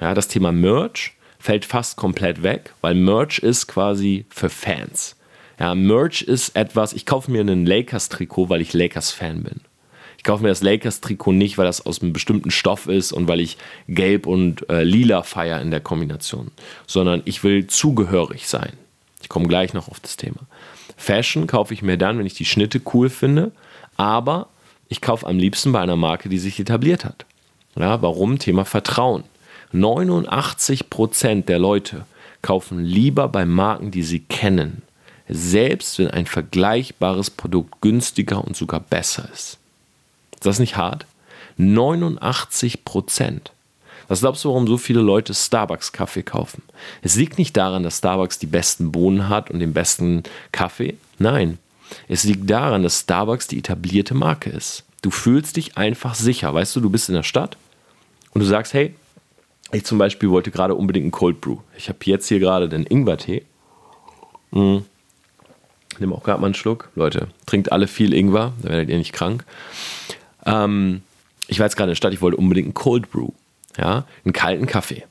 Ja, 0.00 0.14
das 0.14 0.28
Thema 0.28 0.52
Merch 0.52 1.14
fällt 1.38 1.64
fast 1.64 1.96
komplett 1.96 2.42
weg, 2.42 2.72
weil 2.80 2.94
Merch 2.94 3.38
ist 3.38 3.66
quasi 3.66 4.24
für 4.30 4.48
Fans. 4.48 5.16
Ja, 5.58 5.74
Merch 5.74 6.22
ist 6.22 6.56
etwas, 6.56 6.92
ich 6.92 7.06
kaufe 7.06 7.30
mir 7.30 7.40
einen 7.40 7.66
Lakers-Trikot, 7.66 8.48
weil 8.48 8.60
ich 8.60 8.72
Lakers-Fan 8.72 9.42
bin. 9.42 9.60
Ich 10.22 10.24
kaufe 10.24 10.44
mir 10.44 10.50
das 10.50 10.62
Lakers-Trikot 10.62 11.32
nicht, 11.32 11.58
weil 11.58 11.66
das 11.66 11.84
aus 11.84 12.00
einem 12.00 12.12
bestimmten 12.12 12.52
Stoff 12.52 12.86
ist 12.86 13.10
und 13.10 13.26
weil 13.26 13.40
ich 13.40 13.58
gelb 13.88 14.28
und 14.28 14.70
äh, 14.70 14.84
lila 14.84 15.24
feiere 15.24 15.60
in 15.60 15.72
der 15.72 15.80
Kombination, 15.80 16.52
sondern 16.86 17.22
ich 17.24 17.42
will 17.42 17.66
zugehörig 17.66 18.46
sein. 18.46 18.74
Ich 19.20 19.28
komme 19.28 19.48
gleich 19.48 19.74
noch 19.74 19.88
auf 19.88 19.98
das 19.98 20.16
Thema. 20.16 20.38
Fashion 20.96 21.48
kaufe 21.48 21.74
ich 21.74 21.82
mir 21.82 21.98
dann, 21.98 22.20
wenn 22.20 22.26
ich 22.26 22.34
die 22.34 22.44
Schnitte 22.44 22.80
cool 22.94 23.10
finde, 23.10 23.50
aber 23.96 24.46
ich 24.88 25.00
kaufe 25.00 25.26
am 25.26 25.40
liebsten 25.40 25.72
bei 25.72 25.80
einer 25.80 25.96
Marke, 25.96 26.28
die 26.28 26.38
sich 26.38 26.60
etabliert 26.60 27.04
hat. 27.04 27.26
Ja, 27.74 28.00
warum? 28.00 28.38
Thema 28.38 28.64
Vertrauen. 28.64 29.24
89% 29.74 31.46
der 31.46 31.58
Leute 31.58 32.06
kaufen 32.42 32.78
lieber 32.78 33.26
bei 33.26 33.44
Marken, 33.44 33.90
die 33.90 34.04
sie 34.04 34.20
kennen, 34.20 34.82
selbst 35.28 35.98
wenn 35.98 36.12
ein 36.12 36.26
vergleichbares 36.26 37.30
Produkt 37.30 37.80
günstiger 37.80 38.44
und 38.44 38.56
sogar 38.56 38.78
besser 38.78 39.28
ist. 39.34 39.58
Ist 40.42 40.46
das 40.46 40.58
nicht 40.58 40.76
hart? 40.76 41.06
89 41.56 42.84
Prozent. 42.84 43.52
Was 44.08 44.22
glaubst 44.22 44.42
du, 44.42 44.48
warum 44.48 44.66
so 44.66 44.76
viele 44.76 45.00
Leute 45.00 45.34
Starbucks-Kaffee 45.34 46.24
kaufen? 46.24 46.64
Es 47.00 47.14
liegt 47.14 47.38
nicht 47.38 47.56
daran, 47.56 47.84
dass 47.84 47.98
Starbucks 47.98 48.40
die 48.40 48.48
besten 48.48 48.90
Bohnen 48.90 49.28
hat 49.28 49.52
und 49.52 49.60
den 49.60 49.72
besten 49.72 50.24
Kaffee. 50.50 50.96
Nein, 51.20 51.58
es 52.08 52.24
liegt 52.24 52.50
daran, 52.50 52.82
dass 52.82 52.98
Starbucks 52.98 53.46
die 53.46 53.58
etablierte 53.58 54.14
Marke 54.14 54.50
ist. 54.50 54.82
Du 55.00 55.12
fühlst 55.12 55.56
dich 55.56 55.78
einfach 55.78 56.16
sicher. 56.16 56.52
Weißt 56.52 56.74
du, 56.74 56.80
du 56.80 56.90
bist 56.90 57.08
in 57.08 57.14
der 57.14 57.22
Stadt 57.22 57.56
und 58.34 58.40
du 58.40 58.44
sagst, 58.44 58.74
hey, 58.74 58.96
ich 59.70 59.84
zum 59.84 59.98
Beispiel 59.98 60.28
wollte 60.30 60.50
gerade 60.50 60.74
unbedingt 60.74 61.04
einen 61.04 61.12
Cold 61.12 61.40
Brew. 61.40 61.58
Ich 61.76 61.88
habe 61.88 62.00
jetzt 62.02 62.26
hier 62.26 62.40
gerade 62.40 62.68
den 62.68 62.84
Ingwer-Tee. 62.84 63.44
Mhm. 64.50 64.86
Nimm 66.00 66.12
auch 66.12 66.24
gerade 66.24 66.40
mal 66.40 66.48
einen 66.48 66.54
Schluck. 66.54 66.88
Leute, 66.96 67.28
trinkt 67.46 67.70
alle 67.70 67.86
viel 67.86 68.12
Ingwer, 68.12 68.52
dann 68.60 68.72
werdet 68.72 68.88
ihr 68.88 68.98
nicht 68.98 69.12
krank. 69.12 69.44
Ähm, 70.46 71.02
ich 71.48 71.58
war 71.58 71.66
jetzt 71.66 71.76
gerade 71.76 71.88
in 71.88 71.92
der 71.92 71.96
Stadt, 71.96 72.12
ich 72.12 72.20
wollte 72.20 72.36
unbedingt 72.36 72.66
einen 72.66 72.74
Cold 72.74 73.10
Brew. 73.10 73.30
Ja, 73.78 74.04
einen 74.24 74.32
kalten 74.32 74.66
Kaffee. 74.66 75.04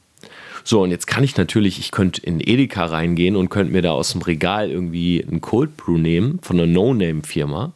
So, 0.64 0.84
und 0.84 0.92
jetzt 0.92 1.08
kann 1.08 1.24
ich 1.24 1.38
natürlich, 1.38 1.80
ich 1.80 1.92
könnte 1.92 2.22
in 2.22 2.40
Edeka 2.40 2.86
reingehen 2.86 3.36
und 3.36 3.50
könnte 3.50 3.74
mir 3.74 3.82
da 3.82 3.92
aus 3.92 4.12
dem 4.12 4.22
Regal 4.22 4.70
irgendwie 4.70 5.24
einen 5.28 5.42
Cold 5.42 5.76
Brew 5.78 5.98
nehmen 5.98 6.40
von 6.44 6.60
einer 6.60 6.68
No-Name-Firma. 6.68 7.74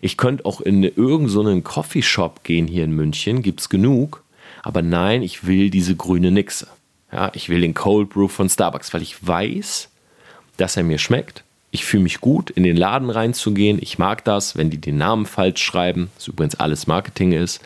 Ich 0.00 0.16
könnte 0.16 0.44
auch 0.44 0.60
in 0.60 0.82
irgendeinen 0.84 1.28
so 1.28 1.60
Coffeeshop 1.62 2.44
gehen 2.44 2.68
hier 2.68 2.84
in 2.84 2.92
München, 2.92 3.42
gibt 3.42 3.60
es 3.60 3.68
genug. 3.68 4.22
Aber 4.62 4.82
nein, 4.82 5.22
ich 5.22 5.46
will 5.46 5.70
diese 5.70 5.96
grüne 5.96 6.30
Nixe. 6.30 6.68
Ja, 7.12 7.30
ich 7.34 7.48
will 7.48 7.60
den 7.60 7.74
Cold 7.74 8.10
Brew 8.10 8.28
von 8.28 8.48
Starbucks, 8.48 8.92
weil 8.92 9.02
ich 9.02 9.26
weiß, 9.26 9.88
dass 10.56 10.76
er 10.76 10.82
mir 10.84 10.98
schmeckt. 10.98 11.42
Ich 11.70 11.84
fühle 11.84 12.02
mich 12.02 12.20
gut, 12.20 12.50
in 12.50 12.62
den 12.62 12.76
Laden 12.76 13.10
reinzugehen. 13.10 13.78
Ich 13.80 13.98
mag 13.98 14.24
das, 14.24 14.56
wenn 14.56 14.70
die 14.70 14.78
den 14.78 14.96
Namen 14.96 15.26
falsch 15.26 15.62
schreiben, 15.62 16.10
was 16.16 16.28
übrigens 16.28 16.54
alles 16.54 16.86
Marketing 16.86 17.32
ist. 17.32 17.60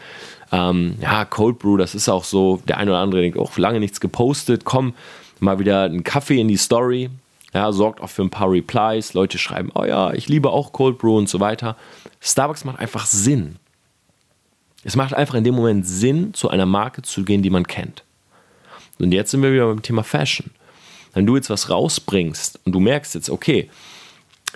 Ähm, 0.50 0.96
ja, 1.00 1.24
Cold 1.24 1.58
Brew, 1.58 1.76
das 1.76 1.94
ist 1.94 2.08
auch 2.08 2.24
so, 2.24 2.60
der 2.66 2.78
eine 2.78 2.90
oder 2.90 3.00
andere 3.00 3.22
denkt, 3.22 3.38
auch 3.38 3.52
oh, 3.56 3.60
lange 3.60 3.80
nichts 3.80 4.00
gepostet, 4.00 4.64
komm, 4.64 4.94
mal 5.40 5.58
wieder 5.58 5.84
einen 5.84 6.04
Kaffee 6.04 6.40
in 6.40 6.48
die 6.48 6.56
Story. 6.56 7.10
Ja, 7.54 7.70
sorgt 7.70 8.00
auch 8.00 8.08
für 8.08 8.22
ein 8.22 8.30
paar 8.30 8.50
Replies. 8.50 9.14
Leute 9.14 9.38
schreiben, 9.38 9.70
oh 9.74 9.84
ja, 9.84 10.12
ich 10.14 10.28
liebe 10.28 10.50
auch 10.50 10.72
Cold 10.72 10.98
Brew 10.98 11.18
und 11.18 11.28
so 11.28 11.38
weiter. 11.38 11.76
Starbucks 12.20 12.64
macht 12.64 12.78
einfach 12.78 13.06
Sinn. 13.06 13.56
Es 14.84 14.96
macht 14.96 15.14
einfach 15.14 15.34
in 15.34 15.44
dem 15.44 15.54
Moment 15.54 15.86
Sinn, 15.86 16.34
zu 16.34 16.48
einer 16.48 16.66
Marke 16.66 17.02
zu 17.02 17.24
gehen, 17.24 17.42
die 17.42 17.50
man 17.50 17.66
kennt. 17.66 18.04
Und 18.98 19.12
jetzt 19.12 19.30
sind 19.30 19.42
wir 19.42 19.52
wieder 19.52 19.66
beim 19.66 19.82
Thema 19.82 20.02
Fashion. 20.02 20.50
Wenn 21.14 21.26
du 21.26 21.36
jetzt 21.36 21.50
was 21.50 21.70
rausbringst 21.70 22.60
und 22.64 22.72
du 22.72 22.80
merkst 22.80 23.14
jetzt, 23.14 23.30
okay, 23.30 23.68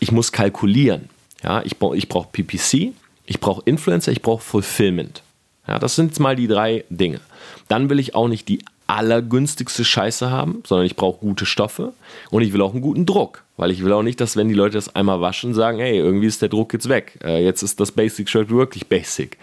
ich 0.01 0.13
muss 0.13 0.33
kalkulieren. 0.33 1.09
Ja, 1.43 1.63
ich, 1.63 1.77
ich 1.95 2.09
brauche 2.09 2.29
PPC, 2.33 2.93
ich 3.27 3.41
brauche 3.41 3.63
Influencer, 3.65 4.13
ich 4.13 4.23
brauche 4.23 4.43
Fulfillment. 4.43 5.23
Ja, 5.69 5.79
das 5.79 5.97
sind 5.97 6.09
jetzt 6.09 6.21
mal 6.21 6.37
die 6.37 6.49
drei 6.49 6.85
Dinge. 6.91 7.21
Dann 7.69 7.91
will 7.91 7.99
ich 7.99 8.15
auch 8.15 8.29
nicht 8.29 8.49
die 8.49 8.61
allergünstigste 8.87 9.85
Scheiße 9.85 10.31
haben, 10.31 10.63
sondern 10.65 10.87
ich 10.87 10.97
brauche 10.97 11.19
gute 11.19 11.45
Stoffe 11.45 11.93
und 12.31 12.43
ich 12.43 12.53
will 12.53 12.63
auch 12.63 12.73
einen 12.73 12.83
guten 12.83 13.05
Druck, 13.05 13.43
weil 13.57 13.73
ich 13.73 13.85
will 13.85 13.93
auch 13.93 14.05
nicht, 14.05 14.21
dass 14.21 14.37
wenn 14.37 14.49
die 14.49 14.55
Leute 14.55 14.75
das 14.75 14.95
einmal 14.95 15.21
waschen, 15.21 15.55
sagen, 15.55 15.79
hey, 15.79 15.99
irgendwie 15.99 16.27
ist 16.29 16.41
der 16.41 16.49
Druck 16.49 16.73
jetzt 16.73 16.89
weg. 16.89 17.19
Äh, 17.25 17.45
jetzt 17.45 17.63
ist 17.63 17.81
das 17.81 17.91
Basic 17.91 18.29
Shirt 18.29 18.49
wirklich 18.51 18.87
basic. 18.87 19.39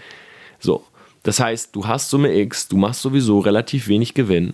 So, 0.59 0.85
das 1.23 1.41
heißt, 1.41 1.75
du 1.75 1.85
hast 1.87 2.09
Summe 2.09 2.33
X, 2.39 2.69
du 2.69 2.77
machst 2.77 3.01
sowieso 3.01 3.39
relativ 3.39 3.89
wenig 3.89 4.13
Gewinn 4.13 4.53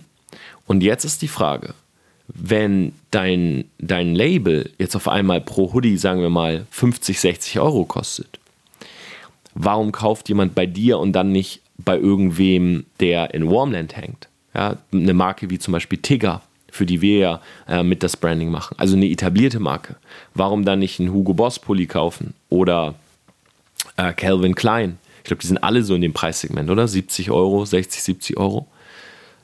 und 0.66 0.82
jetzt 0.82 1.04
ist 1.04 1.22
die 1.22 1.28
Frage, 1.28 1.74
wenn 2.34 2.92
dein, 3.10 3.64
dein 3.78 4.14
Label 4.14 4.70
jetzt 4.78 4.96
auf 4.96 5.08
einmal 5.08 5.40
pro 5.40 5.72
Hoodie, 5.72 5.96
sagen 5.96 6.20
wir 6.20 6.30
mal, 6.30 6.66
50, 6.70 7.18
60 7.18 7.60
Euro 7.60 7.84
kostet, 7.84 8.38
warum 9.54 9.92
kauft 9.92 10.28
jemand 10.28 10.54
bei 10.54 10.66
dir 10.66 10.98
und 10.98 11.12
dann 11.12 11.32
nicht 11.32 11.60
bei 11.78 11.96
irgendwem, 11.96 12.86
der 13.00 13.34
in 13.34 13.50
Warmland 13.50 13.96
hängt? 13.96 14.28
Ja, 14.54 14.76
eine 14.92 15.14
Marke 15.14 15.50
wie 15.50 15.58
zum 15.58 15.72
Beispiel 15.72 15.98
Tigger, 15.98 16.42
für 16.70 16.86
die 16.86 17.00
wir 17.00 17.18
ja 17.18 17.40
äh, 17.68 17.82
mit 17.82 18.02
das 18.02 18.16
Branding 18.16 18.50
machen. 18.50 18.74
Also 18.78 18.96
eine 18.96 19.08
etablierte 19.08 19.60
Marke. 19.60 19.96
Warum 20.34 20.64
dann 20.64 20.80
nicht 20.80 20.98
einen 20.98 21.12
Hugo 21.12 21.34
Boss 21.34 21.58
Pulli 21.58 21.86
kaufen 21.86 22.34
oder 22.48 22.94
äh, 23.96 24.12
Calvin 24.12 24.54
Klein? 24.54 24.98
Ich 25.18 25.24
glaube, 25.24 25.42
die 25.42 25.46
sind 25.46 25.62
alle 25.62 25.82
so 25.84 25.94
in 25.94 26.00
dem 26.00 26.12
Preissegment, 26.12 26.70
oder? 26.70 26.88
70 26.88 27.30
Euro, 27.30 27.64
60, 27.64 28.02
70 28.02 28.36
Euro. 28.38 28.66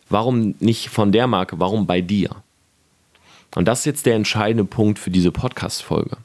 Warum 0.09 0.55
nicht 0.61 0.89
von 0.89 1.13
der 1.13 1.27
Marke? 1.27 1.59
Warum 1.61 1.87
bei 1.87 2.01
dir? 2.01 2.31
Und 3.57 3.67
das 3.67 3.81
ist 3.81 3.85
jetzt 3.87 4.07
der 4.07 4.15
entscheidende 4.15 4.65
Punkt 4.65 4.99
für 4.99 5.11
diese 5.11 5.33
Podcast-Folge. 5.33 6.19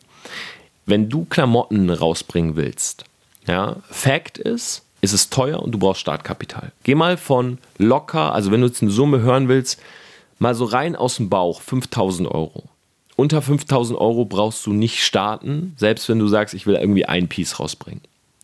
Wenn 0.85 1.09
du 1.09 1.23
Klamotten 1.23 1.89
rausbringen 1.89 2.57
willst, 2.57 3.05
ja, 3.47 3.77
Fact 3.89 4.37
ist, 4.37 4.83
ist 4.99 5.13
es 5.13 5.29
teuer 5.29 5.63
und 5.63 5.71
du 5.71 5.79
brauchst 5.79 6.01
Startkapital. 6.01 6.73
Geh 6.83 6.93
mal 6.93 7.15
von 7.15 7.57
locker, 7.77 8.33
also 8.33 8.51
wenn 8.51 8.59
du 8.59 8.67
jetzt 8.67 8.81
eine 8.81 8.91
Summe 8.91 9.21
hören 9.21 9.47
willst, 9.47 9.79
mal 10.39 10.53
so 10.53 10.65
rein 10.65 10.97
aus 10.97 11.15
dem 11.15 11.29
Bauch, 11.29 11.61
5000 11.61 12.27
Euro. 12.29 12.65
Unter 13.15 13.41
5000 13.41 13.97
Euro 13.97 14.25
brauchst 14.25 14.65
du 14.65 14.73
nicht 14.73 15.01
starten, 15.01 15.73
selbst 15.77 16.09
wenn 16.09 16.19
du 16.19 16.27
sagst, 16.27 16.53
ich 16.53 16.67
will 16.67 16.75
irgendwie 16.75 17.05
ein 17.05 17.29
Piece 17.29 17.61
rausbringen. 17.61 18.01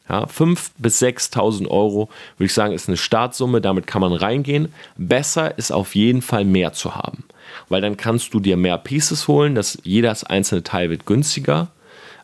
Ja, 0.07 0.23
5.000 0.23 0.69
bis 0.77 1.01
6.000 1.01 1.67
Euro, 1.67 2.07
würde 2.37 2.45
ich 2.45 2.53
sagen, 2.53 2.73
ist 2.73 2.87
eine 2.87 2.95
Startsumme, 2.95 3.59
damit 3.59 3.85
kann 3.85 3.99
man 3.99 4.13
reingehen. 4.13 4.73
Besser 4.95 5.57
ist 5.57 5.71
auf 5.71 5.95
jeden 5.95 6.21
Fall 6.21 6.45
mehr 6.45 6.71
zu 6.71 6.95
haben, 6.95 7.25
weil 7.69 7.81
dann 7.81 7.97
kannst 7.97 8.33
du 8.33 8.39
dir 8.39 8.57
mehr 8.57 8.77
Pieces 8.77 9.27
holen, 9.27 9.55
dass 9.55 9.77
jedes 9.83 10.23
einzelne 10.23 10.63
Teil 10.63 10.89
wird 10.89 11.05
günstiger 11.05 11.67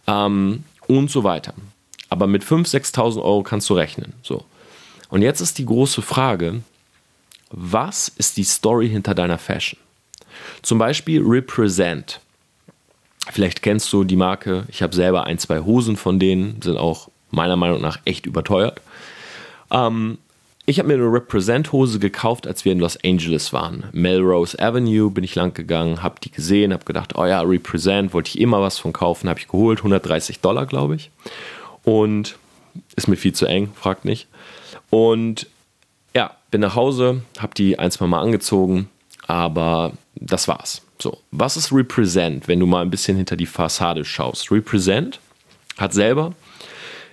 ähm, 0.07 0.63
und 0.87 1.09
so 1.09 1.23
weiter. 1.23 1.53
Aber 2.09 2.27
mit 2.27 2.43
5.000, 2.43 2.93
6.000 2.93 3.17
Euro 3.23 3.43
kannst 3.43 3.69
du 3.69 3.73
rechnen. 3.73 4.13
So. 4.21 4.45
Und 5.09 5.21
jetzt 5.21 5.41
ist 5.41 5.57
die 5.57 5.65
große 5.65 6.01
Frage, 6.01 6.61
was 7.49 8.07
ist 8.07 8.37
die 8.37 8.43
Story 8.43 8.89
hinter 8.89 9.13
deiner 9.13 9.37
Fashion? 9.37 9.79
Zum 10.61 10.77
Beispiel 10.79 11.21
Represent. 11.23 12.19
Vielleicht 13.31 13.61
kennst 13.61 13.91
du 13.93 14.03
die 14.03 14.15
Marke. 14.15 14.65
Ich 14.67 14.81
habe 14.81 14.95
selber 14.95 15.25
ein, 15.25 15.37
zwei 15.37 15.59
Hosen 15.59 15.97
von 15.97 16.19
denen, 16.19 16.61
sind 16.61 16.77
auch 16.77 17.09
meiner 17.31 17.55
Meinung 17.55 17.81
nach 17.81 17.99
echt 18.05 18.25
überteuert. 18.25 18.81
Ähm, 19.71 20.17
ich 20.65 20.79
habe 20.79 20.87
mir 20.87 20.93
eine 20.93 21.11
Represent-Hose 21.11 21.99
gekauft, 21.99 22.47
als 22.47 22.63
wir 22.63 22.71
in 22.71 22.79
Los 22.79 22.97
Angeles 23.03 23.51
waren. 23.51 23.85
Melrose 23.91 24.57
Avenue 24.59 25.11
bin 25.11 25.23
ich 25.23 25.35
lang 25.35 25.53
gegangen, 25.53 26.01
habe 26.01 26.15
die 26.23 26.31
gesehen, 26.31 26.71
habe 26.71 26.85
gedacht, 26.85 27.17
oh 27.17 27.25
ja, 27.25 27.41
Represent, 27.41 28.13
wollte 28.13 28.29
ich 28.29 28.39
immer 28.39 28.61
was 28.61 28.79
von 28.79 28.93
kaufen, 28.93 29.29
habe 29.29 29.39
ich 29.39 29.49
geholt, 29.49 29.79
130 29.79 30.39
Dollar, 30.39 30.65
glaube 30.65 30.95
ich. 30.95 31.11
Und 31.83 32.37
ist 32.95 33.09
mir 33.09 33.17
viel 33.17 33.33
zu 33.33 33.45
eng, 33.45 33.71
fragt 33.75 34.05
nicht. 34.05 34.27
Und 34.89 35.47
ja, 36.15 36.31
bin 36.49 36.61
nach 36.61 36.75
Hause, 36.75 37.23
habe 37.39 37.53
die 37.55 37.77
ein, 37.77 37.91
zwei 37.91 38.07
Mal 38.07 38.21
angezogen, 38.21 38.89
aber 39.27 39.91
das 40.15 40.47
war's. 40.47 40.81
So, 40.97 41.19
was 41.31 41.57
ist 41.57 41.73
Represent, 41.73 42.47
wenn 42.47 42.61
du 42.61 42.65
mal 42.65 42.81
ein 42.81 42.89
bisschen 42.89 43.17
hinter 43.17 43.35
die 43.35 43.45
Fassade 43.45 44.05
schaust? 44.05 44.49
Represent 44.49 45.19
hat 45.77 45.91
selber 45.91 46.33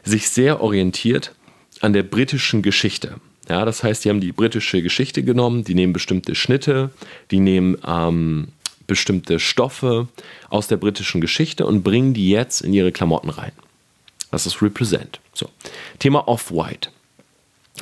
sich 0.04 0.30
sehr 0.30 0.62
orientiert 0.62 1.34
an 1.80 1.92
der 1.92 2.04
britischen 2.04 2.62
Geschichte. 2.62 3.16
Ja, 3.50 3.64
das 3.64 3.82
heißt, 3.82 4.04
die 4.04 4.10
haben 4.10 4.20
die 4.20 4.30
britische 4.30 4.80
Geschichte 4.80 5.24
genommen, 5.24 5.64
die 5.64 5.74
nehmen 5.74 5.92
bestimmte 5.92 6.36
Schnitte, 6.36 6.90
die 7.32 7.40
nehmen 7.40 7.76
ähm, 7.84 8.46
bestimmte 8.86 9.40
Stoffe 9.40 10.06
aus 10.50 10.68
der 10.68 10.76
britischen 10.76 11.20
Geschichte 11.20 11.66
und 11.66 11.82
bringen 11.82 12.14
die 12.14 12.30
jetzt 12.30 12.60
in 12.60 12.72
ihre 12.72 12.92
Klamotten 12.92 13.28
rein. 13.28 13.50
Das 14.30 14.46
ist 14.46 14.62
Represent. 14.62 15.18
So. 15.34 15.50
Thema 15.98 16.28
Off-White. 16.28 16.90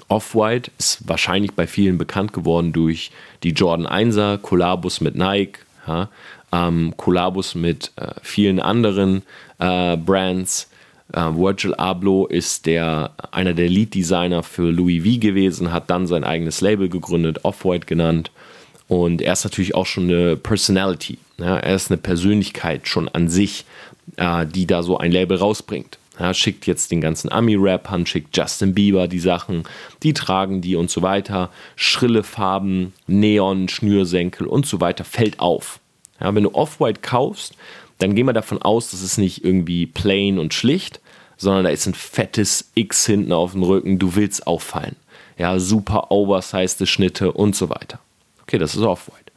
Off-White 0.08 0.70
ist 0.78 1.06
wahrscheinlich 1.06 1.52
bei 1.52 1.66
vielen 1.66 1.98
bekannt 1.98 2.32
geworden 2.32 2.72
durch 2.72 3.10
die 3.42 3.50
Jordan 3.50 3.86
1er, 3.86 4.38
Kollabus 4.38 5.02
mit 5.02 5.16
Nike, 5.16 5.58
ja, 5.86 6.08
ähm, 6.50 6.94
Kollabus 6.96 7.54
mit 7.54 7.92
äh, 7.96 8.14
vielen 8.22 8.58
anderen 8.58 9.22
äh, 9.58 9.98
Brands, 9.98 10.67
Virgil 11.12 11.74
Abloh 11.74 12.26
ist 12.26 12.66
der, 12.66 13.12
einer 13.30 13.54
der 13.54 13.68
Lead-Designer 13.68 14.42
für 14.42 14.70
Louis 14.70 15.02
V 15.02 15.20
gewesen, 15.20 15.72
hat 15.72 15.88
dann 15.88 16.06
sein 16.06 16.22
eigenes 16.22 16.60
Label 16.60 16.88
gegründet, 16.88 17.44
Off-White 17.44 17.86
genannt. 17.86 18.30
Und 18.88 19.22
er 19.22 19.32
ist 19.32 19.44
natürlich 19.44 19.74
auch 19.74 19.86
schon 19.86 20.04
eine 20.04 20.36
Personality. 20.36 21.18
Ja, 21.38 21.58
er 21.58 21.74
ist 21.74 21.90
eine 21.90 21.98
Persönlichkeit 21.98 22.88
schon 22.88 23.08
an 23.08 23.28
sich, 23.28 23.64
äh, 24.16 24.46
die 24.46 24.66
da 24.66 24.82
so 24.82 24.98
ein 24.98 25.12
Label 25.12 25.38
rausbringt. 25.38 25.98
Ja, 26.18 26.34
schickt 26.34 26.66
jetzt 26.66 26.90
den 26.90 27.00
ganzen 27.00 27.30
Ami-Rappern, 27.30 28.04
schickt 28.04 28.36
Justin 28.36 28.74
Bieber 28.74 29.06
die 29.06 29.20
Sachen, 29.20 29.62
die 30.02 30.14
tragen 30.14 30.60
die 30.60 30.74
und 30.74 30.90
so 30.90 31.00
weiter. 31.02 31.50
Schrille 31.76 32.24
Farben, 32.24 32.92
Neon, 33.06 33.68
Schnürsenkel 33.68 34.46
und 34.46 34.66
so 34.66 34.80
weiter 34.80 35.04
fällt 35.04 35.38
auf. 35.38 35.78
Ja, 36.20 36.34
wenn 36.34 36.42
du 36.42 36.54
Off-White 36.54 37.00
kaufst, 37.02 37.54
dann 37.98 38.14
gehen 38.14 38.26
wir 38.26 38.32
davon 38.32 38.62
aus, 38.62 38.90
dass 38.90 39.02
es 39.02 39.18
nicht 39.18 39.44
irgendwie 39.44 39.86
plain 39.86 40.38
und 40.38 40.54
schlicht, 40.54 41.00
sondern 41.36 41.64
da 41.64 41.70
ist 41.70 41.86
ein 41.86 41.94
fettes 41.94 42.70
X 42.74 43.06
hinten 43.06 43.32
auf 43.32 43.52
dem 43.52 43.62
Rücken, 43.62 43.98
du 43.98 44.14
willst 44.16 44.46
auffallen. 44.46 44.96
Ja, 45.36 45.58
super 45.58 46.10
oversized 46.10 46.86
Schnitte 46.88 47.32
und 47.32 47.54
so 47.54 47.70
weiter. 47.70 48.00
Okay, 48.42 48.58
das 48.58 48.74
ist 48.74 48.82
Off-White. 48.82 49.32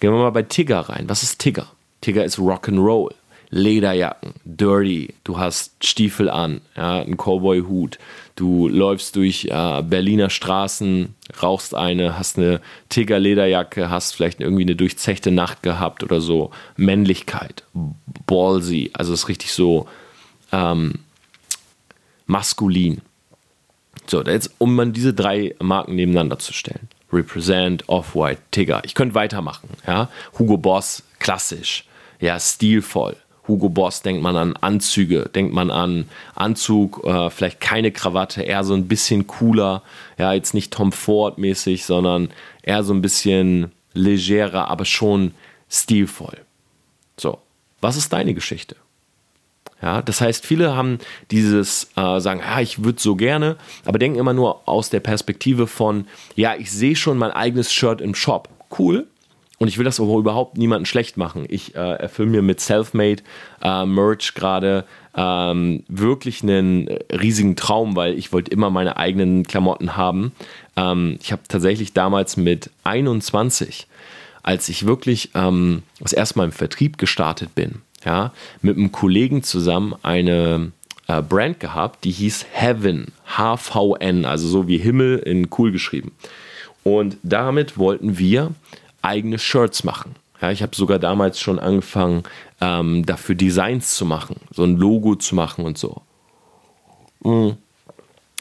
Gehen 0.00 0.12
wir 0.12 0.18
mal 0.18 0.30
bei 0.30 0.42
Tigger 0.42 0.80
rein. 0.80 1.08
Was 1.08 1.22
ist 1.22 1.38
Tigger? 1.38 1.68
Tigger 2.00 2.24
ist 2.24 2.38
Rock'n'Roll. 2.38 3.14
Lederjacken, 3.50 4.34
dirty, 4.44 5.14
du 5.24 5.38
hast 5.38 5.84
Stiefel 5.84 6.28
an, 6.28 6.60
ja, 6.76 7.00
einen 7.00 7.16
Cowboy-Hut, 7.16 7.98
du 8.36 8.68
läufst 8.68 9.16
durch 9.16 9.46
äh, 9.46 9.82
Berliner 9.82 10.28
Straßen, 10.28 11.14
rauchst 11.42 11.74
eine, 11.74 12.18
hast 12.18 12.38
eine 12.38 12.60
Tiger-Lederjacke, 12.90 13.88
hast 13.88 14.14
vielleicht 14.14 14.40
irgendwie 14.40 14.62
eine 14.62 14.76
durchzechte 14.76 15.30
Nacht 15.30 15.62
gehabt 15.62 16.02
oder 16.02 16.20
so. 16.20 16.50
Männlichkeit, 16.76 17.64
ballsy, 18.26 18.90
also 18.92 19.14
ist 19.14 19.28
richtig 19.28 19.52
so 19.52 19.88
ähm, 20.52 21.00
maskulin. 22.26 23.00
So, 24.06 24.22
jetzt, 24.22 24.54
um 24.58 24.74
man 24.74 24.92
diese 24.92 25.12
drei 25.12 25.54
Marken 25.60 25.94
nebeneinander 25.94 26.38
zu 26.38 26.52
stellen. 26.52 26.88
Represent, 27.12 27.88
Off-White, 27.88 28.42
Tigger. 28.50 28.82
Ich 28.84 28.94
könnte 28.94 29.14
weitermachen. 29.14 29.68
Ja? 29.86 30.08
Hugo 30.38 30.56
Boss, 30.56 31.02
klassisch. 31.18 31.84
Ja, 32.20 32.38
stilvoll. 32.38 33.16
Hugo 33.48 33.70
Boss 33.70 34.02
denkt 34.02 34.22
man 34.22 34.36
an 34.36 34.56
Anzüge, 34.56 35.30
denkt 35.34 35.54
man 35.54 35.70
an 35.70 36.08
Anzug, 36.34 37.02
äh, 37.04 37.30
vielleicht 37.30 37.60
keine 37.60 37.90
Krawatte, 37.90 38.42
eher 38.42 38.62
so 38.62 38.74
ein 38.74 38.86
bisschen 38.86 39.26
cooler. 39.26 39.82
Ja, 40.18 40.34
jetzt 40.34 40.54
nicht 40.54 40.72
Tom 40.72 40.92
Ford 40.92 41.38
mäßig, 41.38 41.84
sondern 41.86 42.30
eher 42.62 42.84
so 42.84 42.92
ein 42.92 43.02
bisschen 43.02 43.72
legerer, 43.94 44.68
aber 44.68 44.84
schon 44.84 45.32
stilvoll. 45.70 46.38
So, 47.16 47.38
was 47.80 47.96
ist 47.96 48.12
deine 48.12 48.34
Geschichte? 48.34 48.76
Ja, 49.80 50.02
das 50.02 50.20
heißt, 50.20 50.44
viele 50.44 50.74
haben 50.74 50.98
dieses 51.30 51.90
äh, 51.96 52.20
sagen, 52.20 52.42
ah, 52.44 52.60
ich 52.60 52.82
würde 52.82 53.00
so 53.00 53.14
gerne, 53.14 53.56
aber 53.84 53.98
denken 53.98 54.18
immer 54.18 54.32
nur 54.32 54.68
aus 54.68 54.90
der 54.90 55.00
Perspektive 55.00 55.66
von, 55.66 56.06
ja, 56.34 56.56
ich 56.56 56.70
sehe 56.70 56.96
schon 56.96 57.16
mein 57.16 57.30
eigenes 57.30 57.72
Shirt 57.72 58.00
im 58.00 58.14
Shop. 58.14 58.48
Cool. 58.76 59.06
Und 59.58 59.66
ich 59.68 59.76
will 59.76 59.84
das 59.84 59.98
überhaupt 59.98 60.56
niemanden 60.56 60.86
schlecht 60.86 61.16
machen. 61.16 61.44
Ich 61.48 61.74
äh, 61.74 61.78
erfülle 61.78 62.30
mir 62.30 62.42
mit 62.42 62.60
Selfmade 62.60 63.22
äh, 63.60 63.84
Merch 63.84 64.34
gerade 64.34 64.84
ähm, 65.16 65.82
wirklich 65.88 66.42
einen 66.44 66.88
riesigen 67.12 67.56
Traum, 67.56 67.96
weil 67.96 68.16
ich 68.16 68.32
wollte 68.32 68.52
immer 68.52 68.70
meine 68.70 68.96
eigenen 68.96 69.44
Klamotten 69.44 69.96
haben. 69.96 70.32
Ähm, 70.76 71.18
ich 71.20 71.32
habe 71.32 71.42
tatsächlich 71.48 71.92
damals 71.92 72.36
mit 72.36 72.70
21, 72.84 73.88
als 74.44 74.68
ich 74.68 74.86
wirklich 74.86 75.30
ähm, 75.34 75.82
das 75.98 76.12
erste 76.12 76.38
Mal 76.38 76.44
im 76.44 76.52
Vertrieb 76.52 76.96
gestartet 76.96 77.56
bin, 77.56 77.82
ja, 78.04 78.32
mit 78.62 78.76
einem 78.76 78.92
Kollegen 78.92 79.42
zusammen 79.42 79.96
eine 80.02 80.70
äh, 81.08 81.20
Brand 81.20 81.58
gehabt, 81.58 82.04
die 82.04 82.12
hieß 82.12 82.46
Heaven, 82.52 83.08
H-V-N, 83.26 84.24
also 84.24 84.46
so 84.46 84.68
wie 84.68 84.78
Himmel 84.78 85.18
in 85.18 85.48
cool 85.58 85.72
geschrieben. 85.72 86.12
Und 86.84 87.16
damit 87.24 87.76
wollten 87.76 88.18
wir 88.18 88.52
eigene 89.02 89.38
Shirts 89.38 89.84
machen. 89.84 90.16
Ja, 90.40 90.50
ich 90.50 90.62
habe 90.62 90.74
sogar 90.76 90.98
damals 90.98 91.40
schon 91.40 91.58
angefangen, 91.58 92.22
ähm, 92.60 93.04
dafür 93.04 93.34
Designs 93.34 93.94
zu 93.94 94.04
machen, 94.04 94.36
so 94.52 94.64
ein 94.64 94.76
Logo 94.76 95.16
zu 95.16 95.34
machen 95.34 95.64
und 95.64 95.78
so. 95.78 96.02
Mhm. 97.24 97.56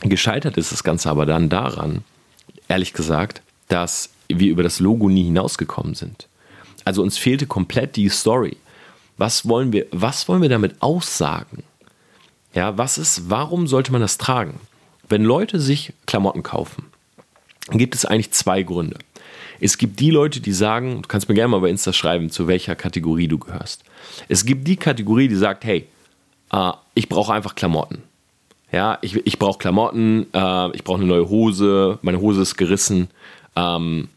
Gescheitert 0.02 0.58
ist 0.58 0.72
das 0.72 0.84
Ganze 0.84 1.10
aber 1.10 1.26
dann 1.26 1.50
daran, 1.50 2.04
ehrlich 2.68 2.94
gesagt, 2.94 3.42
dass 3.68 4.10
wir 4.28 4.52
über 4.52 4.64
das 4.64 4.80
Logo 4.80 5.10
nie 5.10 5.24
hinausgekommen 5.24 5.96
sind. 5.96 6.28
Also 6.86 7.02
uns 7.02 7.18
fehlte 7.18 7.48
komplett 7.48 7.96
die 7.96 8.10
Story. 8.10 8.58
Was 9.18 9.48
wollen 9.48 9.74
wir, 9.74 9.88
was 9.92 10.28
wollen 10.28 10.42
wir 10.42 10.50
damit 10.50 10.76
aussagen? 10.82 11.64
Ja, 12.54 12.78
was 12.78 12.98
ist, 12.98 13.30
warum 13.30 13.68
sollte 13.68 13.92
man 13.92 14.02
das 14.02 14.18
tragen? 14.18 14.60
Wenn 15.10 15.24
Leute 15.24 15.60
sich 15.60 15.94
Klamotten 16.06 16.44
kaufen, 16.44 16.86
gibt 17.72 17.96
es 17.96 18.06
eigentlich 18.06 18.32
zwei 18.32 18.64
Gründe. 18.64 18.98
Es 19.60 19.78
gibt 19.78 20.00
die 20.00 20.12
Leute, 20.12 20.40
die 20.40 20.52
sagen, 20.52 21.02
du 21.02 21.08
kannst 21.08 21.30
mir 21.30 21.36
gerne 21.36 21.50
mal 21.50 21.60
bei 21.60 21.70
Insta 21.70 21.94
schreiben, 21.94 22.30
zu 22.30 22.48
welcher 22.48 22.76
Kategorie 22.76 23.28
du 23.28 23.38
gehörst. 23.38 23.84
Es 24.28 24.46
gibt 24.46 24.68
die 24.68 24.78
Kategorie, 24.78 25.28
die 25.28 25.36
sagt, 25.36 25.64
hey, 25.66 25.88
äh, 26.52 26.72
ich 26.94 27.10
brauche 27.10 27.34
einfach 27.34 27.56
Klamotten. 27.56 28.04
Ja, 28.72 28.98
ich, 29.02 29.16
ich 29.26 29.40
brauche 29.40 29.60
Klamotten, 29.60 30.28
äh, 30.34 30.76
ich 30.76 30.84
brauche 30.84 30.98
eine 30.98 31.08
neue 31.08 31.30
Hose, 31.30 32.00
meine 32.02 32.20
Hose 32.20 32.42
ist 32.42 32.58
gerissen. 32.58 33.08
Ähm, 33.56 34.10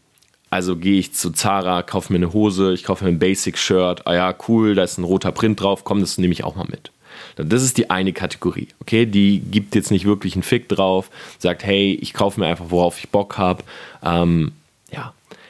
also 0.49 0.75
gehe 0.75 0.99
ich 0.99 1.13
zu 1.13 1.31
Zara, 1.31 1.81
kaufe 1.81 2.11
mir 2.11 2.17
eine 2.17 2.33
Hose, 2.33 2.73
ich 2.73 2.83
kaufe 2.83 3.05
mir 3.05 3.11
ein 3.11 3.19
Basic-Shirt. 3.19 4.05
Ah 4.05 4.13
ja, 4.13 4.35
cool, 4.47 4.75
da 4.75 4.83
ist 4.83 4.97
ein 4.97 5.05
roter 5.05 5.31
Print 5.31 5.61
drauf, 5.61 5.85
komm, 5.85 6.01
das 6.01 6.17
nehme 6.17 6.33
ich 6.33 6.43
auch 6.43 6.55
mal 6.55 6.67
mit. 6.69 6.91
Das 7.37 7.63
ist 7.63 7.77
die 7.77 7.89
eine 7.89 8.11
Kategorie, 8.11 8.67
okay? 8.81 9.05
Die 9.05 9.39
gibt 9.39 9.75
jetzt 9.75 9.91
nicht 9.91 10.05
wirklich 10.05 10.35
einen 10.35 10.43
Fick 10.43 10.67
drauf, 10.67 11.09
sagt, 11.39 11.63
hey, 11.63 11.97
ich 12.01 12.13
kaufe 12.13 12.39
mir 12.39 12.47
einfach, 12.47 12.65
worauf 12.69 12.97
ich 12.99 13.09
Bock 13.09 13.37
habe. 13.37 13.63
Ähm, 14.03 14.51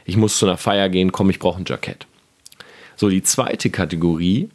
ich 0.05 0.17
muss 0.17 0.37
zu 0.37 0.45
einer 0.45 0.57
Feier 0.57 0.89
gehen, 0.89 1.11
komm, 1.11 1.29
ich 1.29 1.39
brauche 1.39 1.61
ein 1.61 1.65
Jackett. 1.67 2.07
So, 2.95 3.09
die 3.09 3.23
zweite 3.23 3.69
Kategorie 3.69 4.49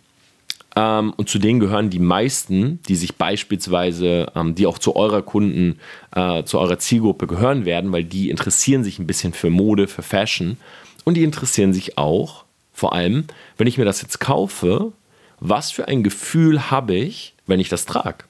ähm, 0.77 1.15
und 1.17 1.29
zu 1.29 1.39
denen 1.39 1.59
gehören 1.59 1.91
die 1.91 1.99
meisten, 1.99 2.81
die 2.87 2.97
sich 2.97 3.17
beispielsweise, 3.17 4.31
ähm, 4.37 4.55
die 4.55 4.67
auch 4.67 4.79
zu 4.79 4.95
eurer 4.95 5.23
Kunden, 5.23 5.81
äh, 6.15 6.45
zu 6.45 6.59
eurer 6.59 6.79
Zielgruppe 6.79 7.27
gehören 7.27 7.65
werden, 7.65 7.91
weil 7.93 8.05
die 8.05 8.29
interessieren 8.29 8.85
sich 8.85 8.99
ein 8.99 9.07
bisschen 9.07 9.33
für 9.33 9.51
Mode, 9.51 9.89
für 9.89 10.03
Fashion. 10.03 10.59
Und 11.05 11.15
die 11.15 11.25
interessieren 11.25 11.73
sich 11.73 11.97
auch, 11.97 12.45
vor 12.73 12.93
allem, 12.93 13.25
wenn 13.57 13.67
ich 13.67 13.79
mir 13.79 13.87
das 13.87 14.03
jetzt 14.03 14.21
kaufe, 14.21 14.93
was 15.41 15.71
für 15.71 15.89
ein 15.89 16.03
Gefühl 16.03 16.71
habe 16.71 16.95
ich, 16.95 17.35
wenn 17.47 17.59
ich 17.59 17.71
das 17.71 17.87
trage? 17.87 18.25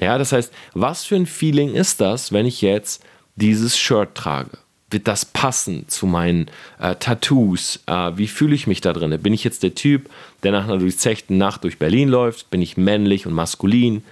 Ja, 0.00 0.18
das 0.18 0.30
heißt, 0.30 0.52
was 0.74 1.04
für 1.04 1.16
ein 1.16 1.26
Feeling 1.26 1.74
ist 1.74 2.00
das, 2.00 2.30
wenn 2.32 2.46
ich 2.46 2.62
jetzt 2.62 3.02
dieses 3.34 3.76
Shirt 3.76 4.14
trage? 4.14 4.58
Wird 4.90 5.08
das 5.08 5.24
passen 5.24 5.86
zu 5.88 6.06
meinen 6.06 6.50
äh, 6.78 6.94
Tattoos? 6.94 7.80
Äh, 7.86 8.12
wie 8.16 8.28
fühle 8.28 8.54
ich 8.54 8.66
mich 8.66 8.80
da 8.80 8.92
drin? 8.92 9.18
Bin 9.20 9.34
ich 9.34 9.44
jetzt 9.44 9.62
der 9.62 9.74
Typ, 9.74 10.08
der 10.42 10.52
nach 10.52 10.64
einer 10.64 10.78
durchzechten 10.78 11.36
Nacht 11.36 11.64
durch 11.64 11.78
Berlin 11.78 12.08
läuft? 12.08 12.50
Bin 12.50 12.62
ich 12.62 12.76
männlich 12.76 13.26
und 13.26 13.34
maskulin? 13.34 14.02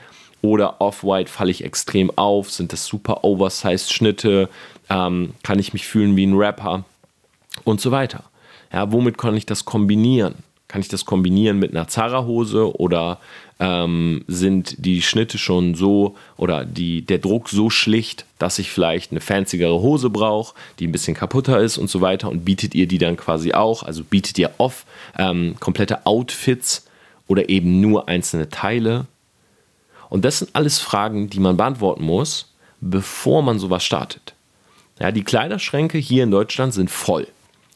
Oder 0.43 0.81
off-white 0.81 1.31
falle 1.31 1.51
ich 1.51 1.65
extrem 1.65 2.17
auf? 2.17 2.51
Sind 2.51 2.73
das 2.73 2.87
super 2.87 3.25
oversized 3.25 3.93
Schnitte? 3.93 4.49
Ähm, 4.91 5.33
kann 5.43 5.59
ich 5.59 5.73
mich 5.73 5.87
fühlen 5.87 6.17
wie 6.17 6.27
ein 6.27 6.35
Rapper? 6.35 6.85
Und 7.65 7.81
so 7.81 7.91
weiter. 7.91 8.25
Ja, 8.73 8.93
womit 8.93 9.17
kann 9.17 9.37
ich 9.37 9.47
das 9.47 9.65
kombinieren? 9.65 10.35
Kann 10.69 10.81
ich 10.81 10.89
das 10.89 11.05
kombinieren 11.05 11.59
mit 11.59 11.71
einer 11.71 11.87
Zara-Hose 11.87 12.77
oder 12.79 13.19
ähm, 13.59 14.25
sind 14.27 14.85
die 14.85 15.01
Schnitte 15.01 15.39
schon 15.39 15.75
so 15.75 16.17
oder 16.37 16.65
die, 16.65 17.03
der 17.03 17.19
Druck 17.19 17.49
so 17.49 17.71
schlicht, 17.71 18.27
dass 18.39 18.59
ich 18.59 18.71
vielleicht 18.71 19.13
eine 19.13 19.21
fanzigere 19.21 19.81
Hose 19.81 20.11
brauche, 20.11 20.55
die 20.79 20.87
ein 20.87 20.93
bisschen 20.93 21.15
kaputter 21.15 21.61
ist 21.61 21.79
und 21.79 21.89
so 21.89 22.01
weiter 22.01 22.29
und 22.29 22.45
bietet 22.45 22.75
ihr 22.75 22.87
die 22.87 22.99
dann 22.99 23.17
quasi 23.17 23.53
auch, 23.53 23.83
also 23.83 24.05
bietet 24.05 24.39
ihr 24.39 24.51
off 24.59 24.85
ähm, 25.17 25.55
komplette 25.61 26.05
Outfits 26.05 26.87
oder 27.29 27.49
eben 27.49 27.81
nur 27.81 28.09
einzelne 28.09 28.49
Teile. 28.49 29.07
Und 30.09 30.25
das 30.25 30.41
sind 30.41 30.51
alles 30.55 30.79
Fragen, 30.79 31.31
die 31.31 31.41
man 31.41 31.57
beantworten 31.57 32.05
muss, 32.05 32.53
bevor 32.81 33.43
man 33.43 33.59
sowas 33.59 33.85
startet. 33.85 34.35
Ja, 35.01 35.11
die 35.11 35.25
Kleiderschränke 35.25 35.99
hier 35.99 36.25
in 36.25 36.31
Deutschland 36.31 36.75
sind 36.75 36.91
voll. 36.91 37.27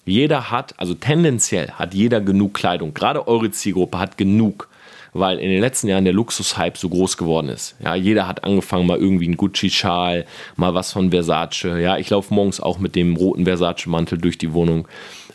Jeder 0.04 0.50
hat, 0.50 0.74
also 0.78 0.94
tendenziell 0.94 1.70
hat 1.72 1.94
jeder 1.94 2.20
genug 2.20 2.54
Kleidung. 2.54 2.94
Gerade 2.94 3.28
eure 3.28 3.50
Zielgruppe 3.50 3.98
hat 3.98 4.16
genug, 4.16 4.68
weil 5.12 5.38
in 5.38 5.50
den 5.50 5.60
letzten 5.60 5.88
Jahren 5.88 6.04
der 6.04 6.14
Luxushype 6.14 6.78
so 6.78 6.88
groß 6.88 7.16
geworden 7.16 7.48
ist. 7.48 7.76
Ja, 7.82 7.94
jeder 7.94 8.26
hat 8.26 8.44
angefangen, 8.44 8.86
mal 8.86 8.98
irgendwie 8.98 9.26
einen 9.26 9.36
Gucci-Schal, 9.36 10.26
mal 10.56 10.74
was 10.74 10.92
von 10.92 11.10
Versace. 11.10 11.80
Ja, 11.80 11.98
ich 11.98 12.10
laufe 12.10 12.32
morgens 12.32 12.60
auch 12.60 12.78
mit 12.78 12.96
dem 12.96 13.16
roten 13.16 13.44
Versace-Mantel 13.44 14.18
durch 14.18 14.38
die 14.38 14.52
Wohnung 14.52 14.88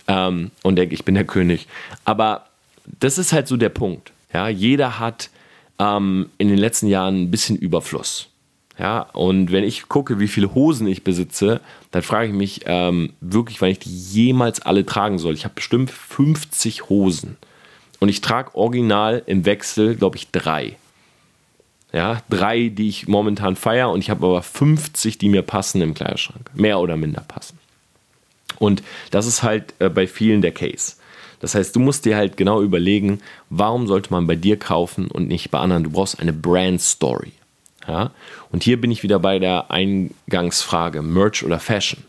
ähm, 0.07 0.51
und 0.63 0.75
denke, 0.77 0.95
ich 0.95 1.05
bin 1.05 1.15
der 1.15 1.25
König. 1.25 1.67
Aber 2.03 2.45
das 2.99 3.17
ist 3.17 3.33
halt 3.33 3.47
so 3.47 3.57
der 3.57 3.69
Punkt. 3.69 4.11
Ja, 4.33 4.47
jeder 4.47 4.99
hat 4.99 5.29
ähm, 5.79 6.29
in 6.37 6.49
den 6.49 6.57
letzten 6.57 6.87
Jahren 6.87 7.23
ein 7.23 7.31
bisschen 7.31 7.55
Überfluss. 7.55 8.29
Ja, 8.77 9.01
und 9.13 9.51
wenn 9.51 9.63
ich 9.63 9.87
gucke, 9.87 10.19
wie 10.19 10.27
viele 10.27 10.53
Hosen 10.53 10.87
ich 10.87 11.03
besitze, 11.03 11.61
dann 11.91 12.01
frage 12.01 12.27
ich 12.27 12.33
mich 12.33 12.61
ähm, 12.65 13.13
wirklich, 13.21 13.61
wann 13.61 13.69
ich 13.69 13.79
die 13.79 13.89
jemals 13.89 14.61
alle 14.61 14.85
tragen 14.85 15.17
soll. 15.17 15.33
Ich 15.33 15.45
habe 15.45 15.55
bestimmt 15.55 15.91
50 15.91 16.89
Hosen. 16.89 17.37
Und 17.99 18.09
ich 18.09 18.19
trage 18.19 18.53
original 18.53 19.23
im 19.25 19.45
Wechsel, 19.45 19.95
glaube 19.95 20.17
ich, 20.17 20.29
drei. 20.31 20.75
Ja, 21.93 22.21
drei, 22.29 22.67
die 22.67 22.89
ich 22.89 23.07
momentan 23.07 23.55
feiere 23.55 23.89
und 23.89 24.01
ich 24.01 24.09
habe 24.09 24.25
aber 24.25 24.41
50, 24.41 25.17
die 25.17 25.29
mir 25.29 25.43
passen 25.43 25.81
im 25.81 25.93
Kleiderschrank. 25.93 26.51
Mehr 26.53 26.79
oder 26.79 26.97
minder 26.97 27.23
passen. 27.25 27.57
Und 28.59 28.83
das 29.11 29.25
ist 29.25 29.43
halt 29.43 29.73
äh, 29.79 29.87
bei 29.87 30.05
vielen 30.05 30.41
der 30.41 30.51
Case. 30.51 30.95
Das 31.39 31.55
heißt, 31.55 31.75
du 31.75 31.79
musst 31.79 32.03
dir 32.03 32.17
halt 32.17 32.35
genau 32.35 32.61
überlegen, 32.61 33.21
warum 33.49 33.87
sollte 33.87 34.11
man 34.11 34.27
bei 34.27 34.35
dir 34.35 34.57
kaufen 34.57 35.07
und 35.07 35.27
nicht 35.27 35.51
bei 35.51 35.59
anderen. 35.59 35.83
Du 35.83 35.91
brauchst 35.91 36.19
eine 36.19 36.33
Brand 36.33 36.81
Story. 36.81 37.31
Ja? 37.87 38.11
Und 38.51 38.63
hier 38.63 38.79
bin 38.79 38.91
ich 38.91 39.03
wieder 39.03 39.19
bei 39.19 39.39
der 39.39 39.71
Eingangsfrage, 39.71 41.01
Merch 41.01 41.43
oder 41.43 41.59
Fashion. 41.59 42.03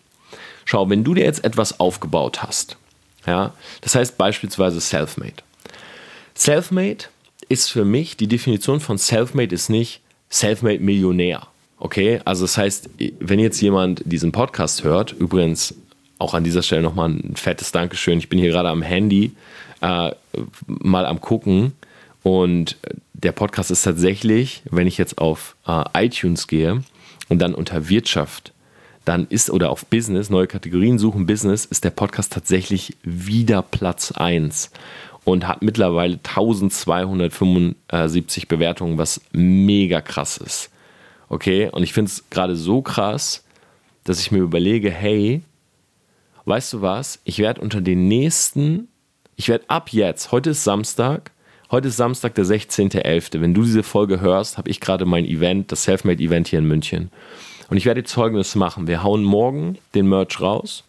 Schau, 0.64 0.90
wenn 0.90 1.04
du 1.04 1.14
dir 1.14 1.24
jetzt 1.24 1.44
etwas 1.44 1.78
aufgebaut 1.78 2.42
hast, 2.42 2.76
ja, 3.26 3.52
das 3.80 3.94
heißt 3.94 4.18
beispielsweise 4.18 4.80
Selfmade. 4.80 5.42
Selfmade 6.34 7.04
ist 7.48 7.70
für 7.70 7.84
mich, 7.84 8.16
die 8.16 8.28
Definition 8.28 8.80
von 8.80 8.98
Selfmade 8.98 9.54
ist 9.54 9.68
nicht 9.68 10.00
Selfmade 10.28 10.80
Millionär. 10.80 11.46
Okay, 11.78 12.20
also 12.24 12.44
das 12.44 12.56
heißt, 12.56 12.90
wenn 13.20 13.38
jetzt 13.38 13.60
jemand 13.60 14.02
diesen 14.04 14.32
Podcast 14.32 14.82
hört, 14.82 15.12
übrigens 15.12 15.74
auch 16.18 16.34
an 16.34 16.44
dieser 16.44 16.62
Stelle 16.62 16.82
nochmal 16.82 17.10
ein 17.10 17.36
fettes 17.36 17.72
Dankeschön. 17.72 18.18
Ich 18.18 18.28
bin 18.28 18.38
hier 18.38 18.50
gerade 18.50 18.70
am 18.70 18.82
Handy 18.82 19.32
äh, 19.82 20.10
mal 20.66 21.06
am 21.06 21.20
gucken 21.20 21.72
Und 22.26 22.76
der 23.12 23.30
Podcast 23.30 23.70
ist 23.70 23.82
tatsächlich, 23.82 24.64
wenn 24.68 24.88
ich 24.88 24.98
jetzt 24.98 25.18
auf 25.18 25.54
äh, 25.64 25.84
iTunes 25.94 26.48
gehe 26.48 26.82
und 27.28 27.38
dann 27.38 27.54
unter 27.54 27.88
Wirtschaft, 27.88 28.52
dann 29.04 29.28
ist, 29.28 29.48
oder 29.48 29.70
auf 29.70 29.86
Business, 29.86 30.28
neue 30.28 30.48
Kategorien 30.48 30.98
suchen, 30.98 31.24
Business, 31.24 31.66
ist 31.66 31.84
der 31.84 31.90
Podcast 31.90 32.32
tatsächlich 32.32 32.96
wieder 33.04 33.62
Platz 33.62 34.10
1 34.10 34.72
und 35.22 35.46
hat 35.46 35.62
mittlerweile 35.62 36.14
1275 36.14 38.48
Bewertungen, 38.48 38.98
was 38.98 39.20
mega 39.30 40.00
krass 40.00 40.36
ist. 40.36 40.70
Okay, 41.28 41.70
und 41.70 41.84
ich 41.84 41.92
finde 41.92 42.10
es 42.10 42.28
gerade 42.28 42.56
so 42.56 42.82
krass, 42.82 43.44
dass 44.02 44.18
ich 44.18 44.32
mir 44.32 44.40
überlege, 44.40 44.90
hey, 44.90 45.42
weißt 46.44 46.72
du 46.72 46.82
was, 46.82 47.20
ich 47.22 47.38
werde 47.38 47.60
unter 47.60 47.80
den 47.80 48.08
nächsten, 48.08 48.88
ich 49.36 49.46
werde 49.46 49.70
ab 49.70 49.90
jetzt, 49.92 50.32
heute 50.32 50.50
ist 50.50 50.64
Samstag, 50.64 51.30
heute 51.70 51.88
ist 51.88 51.96
Samstag, 51.96 52.35
der 52.35 52.44
16.11., 52.44 53.40
wenn 53.40 53.55
du 53.55 53.62
diese 53.62 53.83
Folge 53.83 54.20
hörst, 54.20 54.59
habe 54.59 54.70
ich 54.70 54.81
gerade 54.81 55.05
mein 55.05 55.24
Event, 55.24 55.72
das 55.72 55.85
Selfmade-Event 55.85 56.48
hier 56.48 56.59
in 56.59 56.68
München. 56.68 57.11
Und 57.68 57.76
ich 57.76 57.85
werde 57.85 58.00
jetzt 58.00 58.12
folgendes 58.12 58.55
machen, 58.55 58.87
wir 58.87 59.02
hauen 59.02 59.24
morgen 59.24 59.79
den 59.94 60.09
Merch 60.09 60.40
raus 60.40 60.85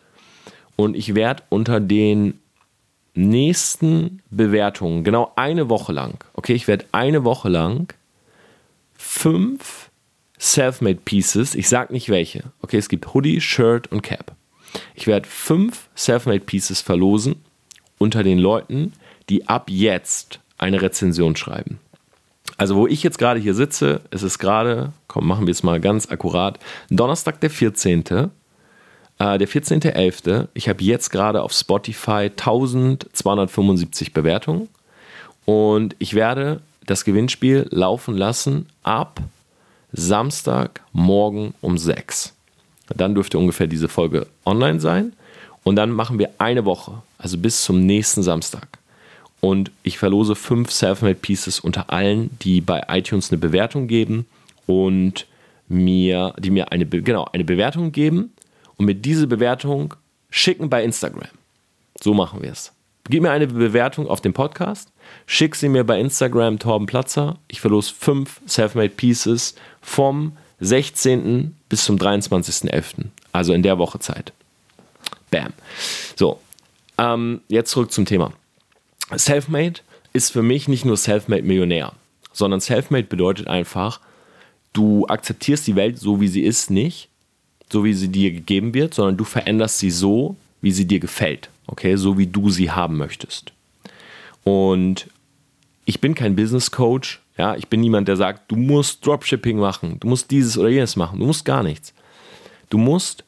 und 0.75 0.95
ich 0.95 1.15
werde 1.15 1.43
unter 1.49 1.79
den 1.79 2.39
nächsten 3.15 4.21
Bewertungen, 4.29 5.03
genau 5.03 5.31
eine 5.35 5.69
Woche 5.69 5.91
lang, 5.91 6.23
okay, 6.33 6.53
ich 6.53 6.67
werde 6.67 6.85
eine 6.91 7.23
Woche 7.23 7.49
lang 7.49 7.93
fünf 8.95 9.89
Selfmade 10.37 10.99
Pieces, 11.03 11.55
ich 11.55 11.67
sage 11.67 11.93
nicht 11.93 12.09
welche, 12.09 12.43
okay, 12.61 12.77
es 12.77 12.89
gibt 12.89 13.13
Hoodie, 13.13 13.41
Shirt 13.41 13.91
und 13.91 14.03
Cap. 14.03 14.35
Ich 14.93 15.07
werde 15.07 15.27
fünf 15.27 15.89
Selfmade 15.95 16.41
Pieces 16.41 16.81
verlosen 16.81 17.37
unter 17.97 18.21
den 18.21 18.37
Leuten, 18.37 18.93
die 19.29 19.47
ab 19.47 19.69
jetzt 19.69 20.39
eine 20.57 20.81
Rezension 20.81 21.35
schreiben. 21.35 21.79
Also 22.57 22.75
wo 22.75 22.87
ich 22.87 23.03
jetzt 23.03 23.19
gerade 23.19 23.39
hier 23.39 23.53
sitze, 23.53 24.01
es 24.09 24.23
ist 24.23 24.39
gerade, 24.39 24.91
komm, 25.07 25.27
machen 25.27 25.45
wir 25.45 25.51
es 25.51 25.63
mal 25.63 25.79
ganz 25.79 26.09
akkurat, 26.09 26.59
Donnerstag 26.89 27.39
der 27.41 27.49
14. 27.49 28.03
Äh, 29.19 29.37
der 29.37 29.47
14.11. 29.47 30.47
Ich 30.53 30.69
habe 30.69 30.83
jetzt 30.83 31.09
gerade 31.09 31.41
auf 31.41 31.51
Spotify 31.51 32.31
1275 32.31 34.13
Bewertungen 34.13 34.69
und 35.45 35.95
ich 35.99 36.13
werde 36.13 36.61
das 36.85 37.03
Gewinnspiel 37.03 37.67
laufen 37.69 38.15
lassen 38.15 38.67
ab 38.83 39.19
Samstag 39.91 40.81
morgen 40.93 41.53
um 41.61 41.77
6. 41.77 42.33
Dann 42.95 43.15
dürfte 43.15 43.37
ungefähr 43.37 43.67
diese 43.67 43.89
Folge 43.89 44.27
online 44.45 44.79
sein. 44.79 45.13
Und 45.63 45.75
dann 45.75 45.91
machen 45.91 46.17
wir 46.17 46.29
eine 46.37 46.63
Woche, 46.63 47.01
also 47.17 47.37
bis 47.37 47.63
zum 47.63 47.85
nächsten 47.85 48.23
Samstag. 48.23 48.67
Und 49.39 49.71
ich 49.83 49.97
verlose 49.97 50.35
fünf 50.35 50.71
Selfmade 50.71 51.15
Pieces 51.15 51.59
unter 51.59 51.91
allen, 51.91 52.31
die 52.41 52.61
bei 52.61 52.83
iTunes 52.89 53.31
eine 53.31 53.37
Bewertung 53.37 53.87
geben 53.87 54.25
und 54.65 55.27
mir, 55.67 56.33
die 56.39 56.49
mir 56.49 56.71
eine, 56.71 56.85
genau, 56.85 57.25
eine 57.31 57.43
Bewertung 57.43 57.91
geben 57.91 58.33
und 58.77 58.85
mir 58.85 58.95
diese 58.95 59.27
Bewertung 59.27 59.93
schicken 60.29 60.69
bei 60.69 60.83
Instagram. 60.83 61.29
So 62.01 62.13
machen 62.13 62.41
wir 62.41 62.51
es. 62.51 62.71
Gib 63.09 63.23
mir 63.23 63.31
eine 63.31 63.47
Bewertung 63.47 64.07
auf 64.07 64.19
dem 64.19 64.33
Podcast, 64.33 64.91
schick 65.25 65.55
sie 65.55 65.69
mir 65.69 65.85
bei 65.85 65.99
Instagram 65.99 66.59
Torben 66.59 66.87
Platzer. 66.87 67.37
Ich 67.47 67.61
verlose 67.61 67.93
fünf 67.97 68.41
Selfmade 68.45 68.89
Pieces 68.89 69.55
vom 69.81 70.35
16. 70.59 71.55
bis 71.69 71.85
zum 71.85 71.97
23.11. 71.97 73.05
Also 73.31 73.53
in 73.53 73.63
der 73.63 73.77
Woche 73.77 73.99
Zeit. 73.99 74.33
Bam. 75.31 75.53
So, 76.15 76.41
ähm, 76.97 77.41
jetzt 77.47 77.71
zurück 77.71 77.91
zum 77.91 78.05
Thema. 78.05 78.33
Selfmade 79.15 79.81
ist 80.13 80.31
für 80.31 80.41
mich 80.41 80.67
nicht 80.67 80.85
nur 80.85 80.97
Selfmade 80.97 81.43
Millionär, 81.43 81.93
sondern 82.33 82.59
Selfmade 82.59 83.05
bedeutet 83.05 83.47
einfach, 83.47 83.99
du 84.73 85.07
akzeptierst 85.07 85.65
die 85.67 85.75
Welt 85.75 85.97
so, 85.97 86.19
wie 86.21 86.27
sie 86.27 86.43
ist, 86.43 86.69
nicht 86.69 87.09
so, 87.71 87.83
wie 87.83 87.93
sie 87.93 88.09
dir 88.09 88.31
gegeben 88.31 88.73
wird, 88.73 88.93
sondern 88.93 89.17
du 89.17 89.23
veränderst 89.23 89.79
sie 89.79 89.91
so, 89.91 90.35
wie 90.61 90.71
sie 90.71 90.85
dir 90.85 90.99
gefällt. 90.99 91.49
Okay, 91.67 91.95
so 91.97 92.17
wie 92.17 92.27
du 92.27 92.49
sie 92.49 92.71
haben 92.71 92.97
möchtest. 92.97 93.51
Und 94.43 95.07
ich 95.85 95.99
bin 95.99 96.15
kein 96.15 96.35
Business 96.35 96.71
Coach. 96.71 97.21
Ja, 97.37 97.55
ich 97.55 97.67
bin 97.67 97.81
niemand, 97.81 98.07
der 98.07 98.15
sagt, 98.15 98.49
du 98.51 98.55
musst 98.55 99.05
Dropshipping 99.05 99.57
machen, 99.57 99.99
du 99.99 100.07
musst 100.07 100.31
dieses 100.31 100.57
oder 100.57 100.69
jenes 100.69 100.95
machen. 100.95 101.19
Du 101.19 101.25
musst 101.25 101.45
gar 101.45 101.61
nichts. 101.61 101.93
Du 102.69 102.77
musst 102.77 103.23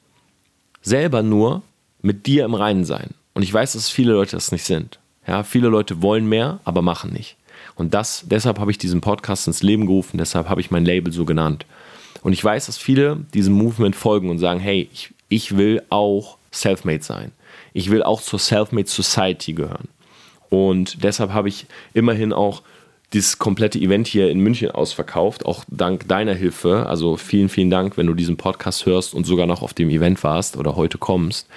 selber 0.82 1.22
nur 1.22 1.62
mit 2.02 2.26
dir 2.26 2.46
im 2.46 2.54
Reinen 2.54 2.86
sein. 2.86 3.14
Und 3.34 3.44
ich 3.44 3.54
weiß, 3.54 3.74
dass 3.74 3.90
viele 3.90 4.14
Leute 4.14 4.38
das 4.38 4.52
nicht 4.52 4.64
sind. 4.64 5.00
Ja, 5.30 5.44
viele 5.44 5.68
Leute 5.68 6.02
wollen 6.02 6.28
mehr, 6.28 6.60
aber 6.64 6.82
machen 6.82 7.14
nicht. 7.14 7.36
Und 7.76 7.94
das, 7.94 8.24
deshalb 8.26 8.58
habe 8.58 8.72
ich 8.72 8.80
diesen 8.80 9.00
Podcast 9.00 9.46
ins 9.46 9.62
Leben 9.62 9.86
gerufen, 9.86 10.18
deshalb 10.18 10.50
habe 10.50 10.60
ich 10.60 10.72
mein 10.72 10.86
Label 10.86 11.14
so 11.14 11.24
genannt. 11.24 11.68
Und 12.24 12.34
ich 12.34 12.44
weiß, 12.44 12.66
dass 12.66 12.80
viele 12.80 13.18
diesem 13.36 13.54
Movement 13.54 13.96
folgen 13.96 14.32
und 14.32 14.40
sagen, 14.40 14.60
hey, 14.60 14.90
ich, 14.92 15.14
ich 15.30 15.56
will 15.56 15.84
auch 15.92 16.40
Selfmade 16.50 17.04
sein. 17.04 17.32
Ich 17.74 17.92
will 17.92 18.02
auch 18.02 18.24
zur 18.24 18.40
Selfmade 18.40 18.88
Society 18.88 19.54
gehören. 19.54 19.88
Und 20.50 21.04
deshalb 21.04 21.32
habe 21.32 21.48
ich 21.48 21.68
immerhin 21.94 22.34
auch 22.34 22.64
dieses 23.14 23.38
komplette 23.38 23.78
Event 23.78 24.08
hier 24.08 24.32
in 24.32 24.40
München 24.40 24.72
ausverkauft, 24.72 25.46
auch 25.46 25.64
dank 25.68 26.08
deiner 26.08 26.34
Hilfe. 26.34 26.88
Also 26.88 27.18
vielen, 27.18 27.50
vielen 27.50 27.70
Dank, 27.70 27.98
wenn 27.98 28.08
du 28.08 28.16
diesen 28.16 28.36
Podcast 28.36 28.88
hörst 28.88 29.14
und 29.14 29.28
sogar 29.28 29.46
noch 29.46 29.62
auf 29.62 29.76
dem 29.76 29.92
Event 29.92 30.24
warst 30.24 30.58
oder 30.58 30.76
heute 30.76 30.98
kommst. 30.98 31.48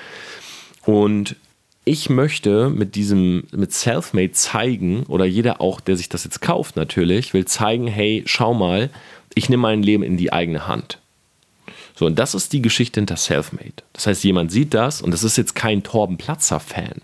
Und 0.85 1.37
ich 1.85 2.09
möchte 2.11 2.71
mit 2.71 2.95
diesem, 2.95 3.45
mit 3.53 3.73
Selfmade 3.73 4.33
zeigen, 4.33 5.05
oder 5.05 5.25
jeder 5.25 5.61
auch, 5.61 5.81
der 5.81 5.97
sich 5.97 6.09
das 6.09 6.25
jetzt 6.25 6.41
kauft 6.41 6.77
natürlich, 6.77 7.35
will 7.35 7.45
zeigen, 7.45 7.87
hey, 7.87 8.23
schau 8.27 8.55
mal, 8.55 8.91
ich 9.35 9.49
nehme 9.49 9.63
mein 9.63 9.83
Leben 9.83 10.03
in 10.03 10.17
die 10.17 10.33
eigene 10.33 10.69
Hand. 10.69 10.99
So, 11.95 12.07
und 12.07 12.19
das 12.19 12.35
ist 12.35 12.53
die 12.53 12.63
Geschichte 12.63 13.01
hinter 13.01 13.17
Selfmade. 13.17 13.75
Das 13.93 14.07
heißt, 14.07 14.25
jemand 14.25 14.51
sieht 14.51 14.75
das 14.75 15.03
und 15.03 15.11
das 15.11 15.25
ist 15.25 15.37
jetzt 15.37 15.55
kein 15.55 15.83
Torben 15.83 16.19
Platzer-Fan. 16.19 17.03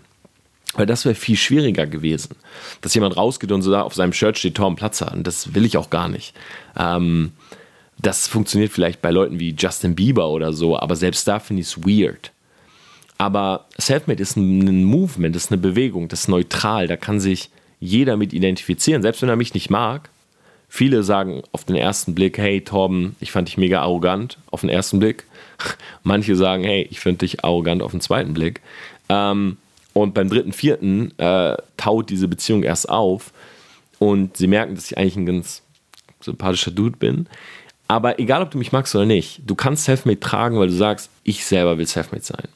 Weil 0.75 0.85
das 0.85 1.05
wäre 1.05 1.15
viel 1.15 1.35
schwieriger 1.35 1.87
gewesen. 1.87 2.35
Dass 2.81 2.93
jemand 2.93 3.17
rausgeht 3.17 3.51
und 3.51 3.61
so 3.61 3.71
da 3.71 3.81
auf 3.81 3.95
seinem 3.95 4.13
Shirt 4.13 4.37
steht 4.37 4.55
Torben 4.55 4.75
Platzer. 4.75 5.11
Und 5.11 5.25
das 5.25 5.53
will 5.53 5.65
ich 5.65 5.77
auch 5.77 5.89
gar 5.89 6.07
nicht. 6.07 6.33
Ähm, 6.77 7.31
das 7.97 8.27
funktioniert 8.27 8.71
vielleicht 8.71 9.01
bei 9.01 9.11
Leuten 9.11 9.39
wie 9.39 9.55
Justin 9.57 9.95
Bieber 9.95 10.29
oder 10.29 10.53
so, 10.53 10.79
aber 10.79 10.95
selbst 10.95 11.27
da 11.27 11.39
finde 11.39 11.61
ich 11.61 11.67
es 11.67 11.77
weird. 11.85 12.31
Aber 13.19 13.65
Selfmade 13.77 14.23
ist 14.23 14.37
ein 14.37 14.85
Movement, 14.85 15.35
ist 15.35 15.51
eine 15.51 15.61
Bewegung, 15.61 16.07
das 16.07 16.21
ist 16.21 16.27
neutral, 16.29 16.87
da 16.87 16.95
kann 16.95 17.19
sich 17.19 17.49
jeder 17.81 18.15
mit 18.15 18.31
identifizieren, 18.31 19.01
selbst 19.01 19.21
wenn 19.21 19.29
er 19.29 19.35
mich 19.35 19.53
nicht 19.53 19.69
mag. 19.69 20.09
Viele 20.69 21.03
sagen 21.03 21.43
auf 21.51 21.65
den 21.65 21.75
ersten 21.75 22.15
Blick, 22.15 22.37
hey 22.37 22.61
Torben, 22.61 23.17
ich 23.19 23.31
fand 23.31 23.49
dich 23.49 23.57
mega 23.57 23.81
arrogant 23.81 24.37
auf 24.51 24.61
den 24.61 24.69
ersten 24.69 24.99
Blick. 24.99 25.25
Manche 26.03 26.35
sagen, 26.37 26.63
hey, 26.63 26.87
ich 26.89 27.01
finde 27.01 27.19
dich 27.19 27.43
arrogant 27.43 27.83
auf 27.83 27.91
den 27.91 27.99
zweiten 27.99 28.33
Blick. 28.33 28.61
Ähm, 29.09 29.57
und 29.93 30.13
beim 30.13 30.29
dritten, 30.29 30.53
vierten 30.53 31.11
äh, 31.17 31.57
taut 31.75 32.09
diese 32.09 32.29
Beziehung 32.29 32.63
erst 32.63 32.87
auf 32.87 33.33
und 33.97 34.37
sie 34.37 34.47
merken, 34.47 34.75
dass 34.75 34.89
ich 34.89 34.97
eigentlich 34.97 35.17
ein 35.17 35.25
ganz 35.25 35.61
sympathischer 36.21 36.71
Dude 36.71 36.95
bin. 36.95 37.27
Aber 37.89 38.17
egal, 38.17 38.43
ob 38.43 38.51
du 38.51 38.57
mich 38.57 38.71
magst 38.71 38.95
oder 38.95 39.05
nicht, 39.05 39.41
du 39.45 39.55
kannst 39.55 39.83
Selfmade 39.83 40.21
tragen, 40.21 40.57
weil 40.57 40.67
du 40.67 40.73
sagst, 40.73 41.09
ich 41.25 41.43
selber 41.43 41.77
will 41.77 41.87
Selfmade 41.87 42.23
sein. 42.23 42.47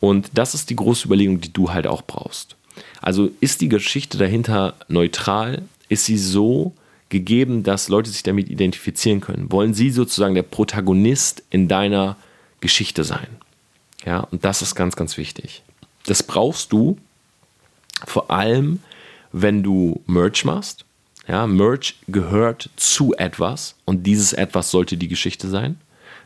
Und 0.00 0.30
das 0.34 0.54
ist 0.54 0.70
die 0.70 0.76
große 0.76 1.06
Überlegung, 1.06 1.40
die 1.40 1.52
du 1.52 1.70
halt 1.70 1.86
auch 1.86 2.02
brauchst. 2.02 2.56
Also 3.00 3.30
ist 3.40 3.60
die 3.60 3.68
Geschichte 3.68 4.18
dahinter 4.18 4.74
neutral? 4.88 5.62
Ist 5.88 6.06
sie 6.06 6.18
so 6.18 6.72
gegeben, 7.10 7.62
dass 7.62 7.88
Leute 7.88 8.10
sich 8.10 8.22
damit 8.22 8.48
identifizieren 8.48 9.20
können? 9.20 9.52
Wollen 9.52 9.74
sie 9.74 9.90
sozusagen 9.90 10.34
der 10.34 10.42
Protagonist 10.42 11.42
in 11.50 11.68
deiner 11.68 12.16
Geschichte 12.60 13.04
sein? 13.04 13.28
Ja, 14.04 14.20
und 14.20 14.44
das 14.44 14.62
ist 14.62 14.74
ganz, 14.74 14.96
ganz 14.96 15.18
wichtig. 15.18 15.62
Das 16.06 16.22
brauchst 16.22 16.72
du 16.72 16.96
vor 18.06 18.30
allem, 18.30 18.80
wenn 19.32 19.62
du 19.62 20.00
Merch 20.06 20.44
machst. 20.44 20.84
Ja, 21.28 21.46
Merch 21.46 21.96
gehört 22.08 22.70
zu 22.76 23.14
etwas 23.14 23.74
und 23.84 24.04
dieses 24.04 24.32
etwas 24.32 24.70
sollte 24.70 24.96
die 24.96 25.08
Geschichte 25.08 25.48
sein. 25.48 25.78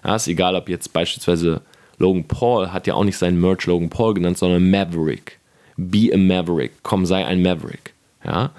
Ja, 0.05 0.17
ist 0.17 0.29
egal, 0.29 0.55
ob 0.55 0.69
jetzt 0.69 0.93
beispielsweise 0.93 1.63
Logan 1.99 2.25
Paul 2.25 2.73
hat 2.73 2.87
ja 2.87 2.95
auch 2.95 3.05
nicht 3.05 3.19
seinen 3.19 3.41
Merch 3.41 3.67
Logan 3.67 3.91
Paul 3.91 4.15
genannt, 4.15 4.39
sondern 4.39 4.71
Maverick. 4.71 5.39
Be 5.77 6.11
a 6.13 6.17
Maverick. 6.17 6.73
Komm, 6.83 7.07
sei 7.07 7.25
ein 7.25 7.43
Maverick. 7.43 7.93
Ja. 8.25 8.51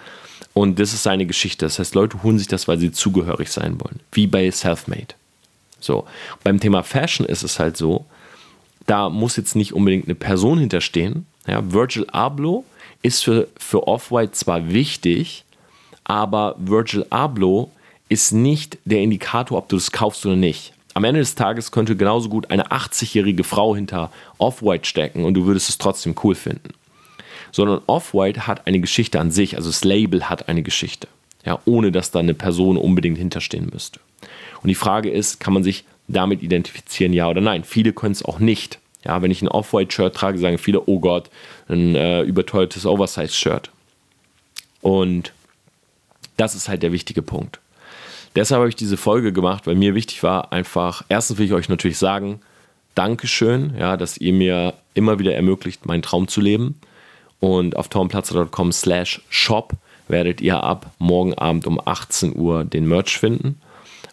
Und 0.53 0.79
das 0.79 0.93
ist 0.93 1.03
seine 1.03 1.25
Geschichte. 1.25 1.65
Das 1.65 1.79
heißt, 1.79 1.95
Leute 1.95 2.23
holen 2.23 2.37
sich 2.37 2.47
das, 2.47 2.67
weil 2.67 2.77
sie 2.77 2.91
zugehörig 2.91 3.49
sein 3.51 3.79
wollen. 3.81 3.99
Wie 4.11 4.27
bei 4.27 4.49
Selfmade. 4.51 5.15
So. 5.79 6.05
Beim 6.43 6.59
Thema 6.59 6.83
Fashion 6.83 7.25
ist 7.25 7.43
es 7.43 7.59
halt 7.59 7.77
so, 7.77 8.05
da 8.85 9.09
muss 9.09 9.35
jetzt 9.35 9.55
nicht 9.55 9.73
unbedingt 9.73 10.05
eine 10.05 10.15
Person 10.15 10.59
hinterstehen. 10.59 11.25
Ja, 11.47 11.61
Virgil 11.71 12.05
Abloh 12.09 12.63
ist 13.01 13.23
für, 13.23 13.47
für 13.57 13.87
Off-White 13.87 14.31
zwar 14.31 14.69
wichtig, 14.71 15.43
aber 16.03 16.55
Virgil 16.57 17.05
Abloh 17.09 17.71
ist 18.07 18.31
nicht 18.31 18.77
der 18.85 19.01
Indikator, 19.01 19.57
ob 19.57 19.69
du 19.69 19.75
das 19.75 19.91
kaufst 19.91 20.25
oder 20.25 20.35
nicht 20.35 20.73
am 20.95 21.03
Ende 21.03 21.19
des 21.19 21.35
Tages 21.35 21.71
könnte 21.71 21.95
genauso 21.95 22.29
gut 22.29 22.49
eine 22.49 22.71
80-jährige 22.71 23.43
Frau 23.43 23.75
hinter 23.75 24.11
Off-White 24.37 24.85
stecken 24.85 25.25
und 25.25 25.33
du 25.35 25.45
würdest 25.45 25.69
es 25.69 25.77
trotzdem 25.77 26.15
cool 26.23 26.33
finden. 26.35 26.69
sondern 27.51 27.81
Off-White 27.87 28.47
hat 28.47 28.65
eine 28.67 28.79
Geschichte 28.79 29.19
an 29.19 29.31
sich, 29.31 29.55
also 29.55 29.69
das 29.69 29.83
Label 29.83 30.29
hat 30.29 30.49
eine 30.49 30.63
Geschichte, 30.63 31.07
ja, 31.45 31.59
ohne 31.65 31.91
dass 31.91 32.11
da 32.11 32.19
eine 32.19 32.33
Person 32.33 32.77
unbedingt 32.77 33.17
hinterstehen 33.17 33.69
müsste. 33.71 33.99
Und 34.61 34.67
die 34.69 34.75
Frage 34.75 35.09
ist, 35.09 35.39
kann 35.39 35.53
man 35.53 35.63
sich 35.63 35.85
damit 36.07 36.43
identifizieren, 36.43 37.13
ja 37.13 37.29
oder 37.29 37.41
nein? 37.41 37.63
Viele 37.63 37.93
können 37.93 38.11
es 38.13 38.25
auch 38.25 38.39
nicht. 38.39 38.79
Ja, 39.05 39.21
wenn 39.21 39.31
ich 39.31 39.41
ein 39.41 39.47
Off-White-Shirt 39.47 40.15
trage, 40.15 40.37
sagen 40.37 40.57
viele, 40.57 40.81
oh 40.87 40.99
Gott, 40.99 41.29
ein 41.69 41.95
äh, 41.95 42.23
überteuertes 42.23 42.85
Oversize-Shirt. 42.85 43.69
Und 44.81 45.31
das 46.37 46.55
ist 46.55 46.67
halt 46.67 46.83
der 46.83 46.91
wichtige 46.91 47.21
Punkt. 47.21 47.59
Deshalb 48.35 48.59
habe 48.59 48.69
ich 48.69 48.75
diese 48.75 48.97
Folge 48.97 49.31
gemacht, 49.31 49.65
weil 49.65 49.75
mir 49.75 49.95
wichtig 49.95 50.21
war, 50.23 50.51
einfach, 50.51 51.03
erstens 51.07 51.37
will 51.37 51.45
ich 51.45 51.53
euch 51.53 51.69
natürlich 51.69 51.97
sagen, 51.97 52.41
Dankeschön, 52.95 53.73
ja, 53.77 53.97
dass 53.97 54.17
ihr 54.17 54.33
mir 54.33 54.73
immer 54.93 55.19
wieder 55.19 55.35
ermöglicht, 55.35 55.85
meinen 55.85 56.01
Traum 56.01 56.27
zu 56.27 56.39
leben. 56.39 56.79
Und 57.41 57.75
auf 57.75 57.89
tormplatzer.com 57.89 58.71
slash 58.71 59.21
shop 59.29 59.73
werdet 60.07 60.39
ihr 60.39 60.63
ab 60.63 60.91
morgen 60.97 61.33
Abend 61.33 61.67
um 61.67 61.79
18 61.83 62.35
Uhr 62.35 62.63
den 62.63 62.87
Merch 62.87 63.17
finden. 63.17 63.59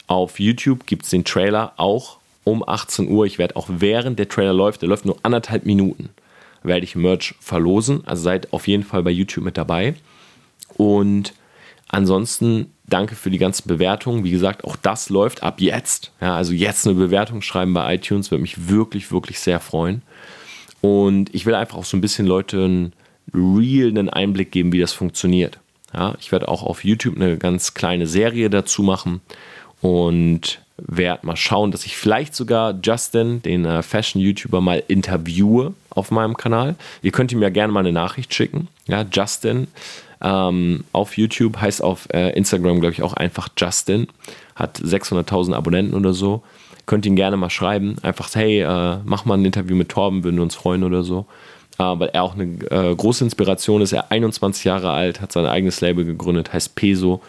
Auf 0.08 0.40
YouTube 0.40 0.86
gibt 0.86 1.04
es 1.04 1.10
den 1.10 1.24
Trailer 1.24 1.72
auch 1.76 2.18
um 2.44 2.66
18 2.66 3.08
Uhr. 3.08 3.24
Ich 3.24 3.38
werde 3.38 3.56
auch 3.56 3.68
während 3.68 4.18
der 4.18 4.28
Trailer 4.28 4.52
läuft, 4.52 4.82
der 4.82 4.88
läuft 4.88 5.04
nur 5.04 5.16
anderthalb 5.22 5.64
Minuten, 5.64 6.08
werde 6.64 6.84
ich 6.84 6.96
Merch 6.96 7.36
verlosen. 7.40 8.02
Also 8.04 8.24
seid 8.24 8.52
auf 8.52 8.66
jeden 8.66 8.82
Fall 8.82 9.04
bei 9.04 9.10
YouTube 9.10 9.44
mit 9.44 9.56
dabei. 9.56 9.94
Und 10.76 11.34
ansonsten 11.88 12.71
danke 12.86 13.14
für 13.14 13.30
die 13.30 13.38
ganzen 13.38 13.68
Bewertungen. 13.68 14.24
Wie 14.24 14.30
gesagt, 14.30 14.64
auch 14.64 14.76
das 14.76 15.08
läuft 15.08 15.42
ab 15.42 15.60
jetzt. 15.60 16.12
Ja, 16.20 16.36
also 16.36 16.52
jetzt 16.52 16.86
eine 16.86 16.96
Bewertung 16.96 17.42
schreiben 17.42 17.74
bei 17.74 17.94
iTunes 17.94 18.30
würde 18.30 18.42
mich 18.42 18.68
wirklich, 18.68 19.10
wirklich 19.10 19.40
sehr 19.40 19.60
freuen. 19.60 20.02
Und 20.80 21.34
ich 21.34 21.46
will 21.46 21.54
einfach 21.54 21.76
auch 21.76 21.84
so 21.84 21.96
ein 21.96 22.00
bisschen 22.00 22.26
Leuten 22.26 22.92
einen 23.32 24.10
Einblick 24.10 24.50
geben, 24.50 24.72
wie 24.72 24.80
das 24.80 24.92
funktioniert. 24.92 25.58
Ja, 25.94 26.14
ich 26.20 26.32
werde 26.32 26.48
auch 26.48 26.62
auf 26.62 26.84
YouTube 26.84 27.16
eine 27.16 27.36
ganz 27.38 27.74
kleine 27.74 28.06
Serie 28.06 28.50
dazu 28.50 28.82
machen 28.82 29.20
und 29.80 30.60
werde 30.78 31.26
mal 31.26 31.36
schauen, 31.36 31.70
dass 31.70 31.84
ich 31.84 31.96
vielleicht 31.96 32.34
sogar 32.34 32.74
Justin, 32.82 33.42
den 33.42 33.64
äh, 33.64 33.82
Fashion-YouTuber, 33.82 34.60
mal 34.60 34.82
interviewe 34.88 35.74
auf 35.90 36.10
meinem 36.10 36.36
Kanal. 36.36 36.76
Ihr 37.02 37.12
könnt 37.12 37.30
ihm 37.30 37.42
ja 37.42 37.50
gerne 37.50 37.72
mal 37.72 37.80
eine 37.80 37.92
Nachricht 37.92 38.32
schicken. 38.34 38.68
Ja, 38.86 39.04
Justin 39.10 39.68
ähm, 40.22 40.84
auf 40.92 41.16
YouTube 41.16 41.60
heißt 41.60 41.82
auf 41.82 42.08
äh, 42.12 42.30
Instagram, 42.36 42.80
glaube 42.80 42.92
ich, 42.92 43.02
auch 43.02 43.14
einfach 43.14 43.48
Justin. 43.56 44.06
Hat 44.54 44.78
600.000 44.78 45.54
Abonnenten 45.54 45.94
oder 45.94 46.14
so. 46.14 46.42
Könnt 46.86 47.06
ihn 47.06 47.16
gerne 47.16 47.36
mal 47.36 47.50
schreiben. 47.50 47.96
Einfach, 48.02 48.28
hey, 48.34 48.60
äh, 48.60 48.98
mach 49.04 49.24
mal 49.24 49.34
ein 49.34 49.44
Interview 49.44 49.76
mit 49.76 49.88
Torben, 49.88 50.24
würden 50.24 50.36
wir 50.36 50.42
uns 50.42 50.54
freuen 50.54 50.84
oder 50.84 51.02
so. 51.02 51.26
Äh, 51.78 51.84
weil 51.84 52.10
er 52.12 52.22
auch 52.22 52.34
eine 52.34 52.44
äh, 52.44 52.94
große 52.94 53.24
Inspiration 53.24 53.82
ist. 53.82 53.92
Er 53.92 54.12
21 54.12 54.64
Jahre 54.64 54.90
alt, 54.90 55.20
hat 55.20 55.32
sein 55.32 55.46
eigenes 55.46 55.80
Label 55.80 56.04
gegründet, 56.04 56.52
heißt 56.52 56.74
Peso. 56.74 57.20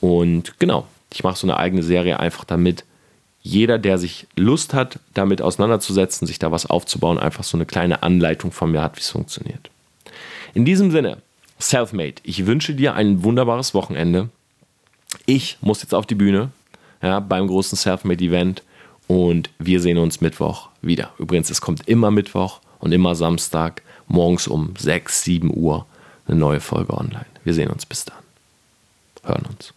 Und 0.00 0.58
genau, 0.58 0.86
ich 1.12 1.24
mache 1.24 1.36
so 1.36 1.46
eine 1.46 1.56
eigene 1.56 1.82
Serie 1.82 2.18
einfach 2.18 2.44
damit 2.44 2.84
jeder, 3.40 3.78
der 3.78 3.98
sich 3.98 4.26
Lust 4.36 4.74
hat, 4.74 4.98
damit 5.14 5.40
auseinanderzusetzen, 5.40 6.26
sich 6.26 6.38
da 6.38 6.52
was 6.52 6.66
aufzubauen, 6.66 7.18
einfach 7.18 7.44
so 7.44 7.56
eine 7.56 7.66
kleine 7.66 8.02
Anleitung 8.02 8.52
von 8.52 8.70
mir 8.70 8.82
hat, 8.82 8.96
wie 8.96 9.00
es 9.00 9.10
funktioniert. 9.10 9.70
In 10.54 10.64
diesem 10.64 10.90
Sinne, 10.90 11.18
Selfmade, 11.58 12.16
ich 12.22 12.46
wünsche 12.46 12.74
dir 12.74 12.94
ein 12.94 13.24
wunderbares 13.24 13.74
Wochenende. 13.74 14.28
Ich 15.26 15.58
muss 15.60 15.82
jetzt 15.82 15.94
auf 15.94 16.06
die 16.06 16.14
Bühne 16.14 16.50
ja, 17.02 17.20
beim 17.20 17.46
großen 17.46 17.76
Selfmade-Event 17.76 18.62
und 19.06 19.50
wir 19.58 19.80
sehen 19.80 19.98
uns 19.98 20.20
Mittwoch 20.20 20.68
wieder. 20.82 21.12
Übrigens, 21.18 21.50
es 21.50 21.60
kommt 21.60 21.88
immer 21.88 22.10
Mittwoch 22.10 22.60
und 22.78 22.92
immer 22.92 23.14
Samstag 23.14 23.82
morgens 24.06 24.46
um 24.46 24.74
6, 24.78 25.22
7 25.24 25.56
Uhr 25.56 25.86
eine 26.26 26.36
neue 26.36 26.60
Folge 26.60 26.94
online. 26.94 27.26
Wir 27.44 27.54
sehen 27.54 27.70
uns 27.70 27.86
bis 27.86 28.04
dann. 28.04 28.18
Hören 29.24 29.46
uns. 29.46 29.72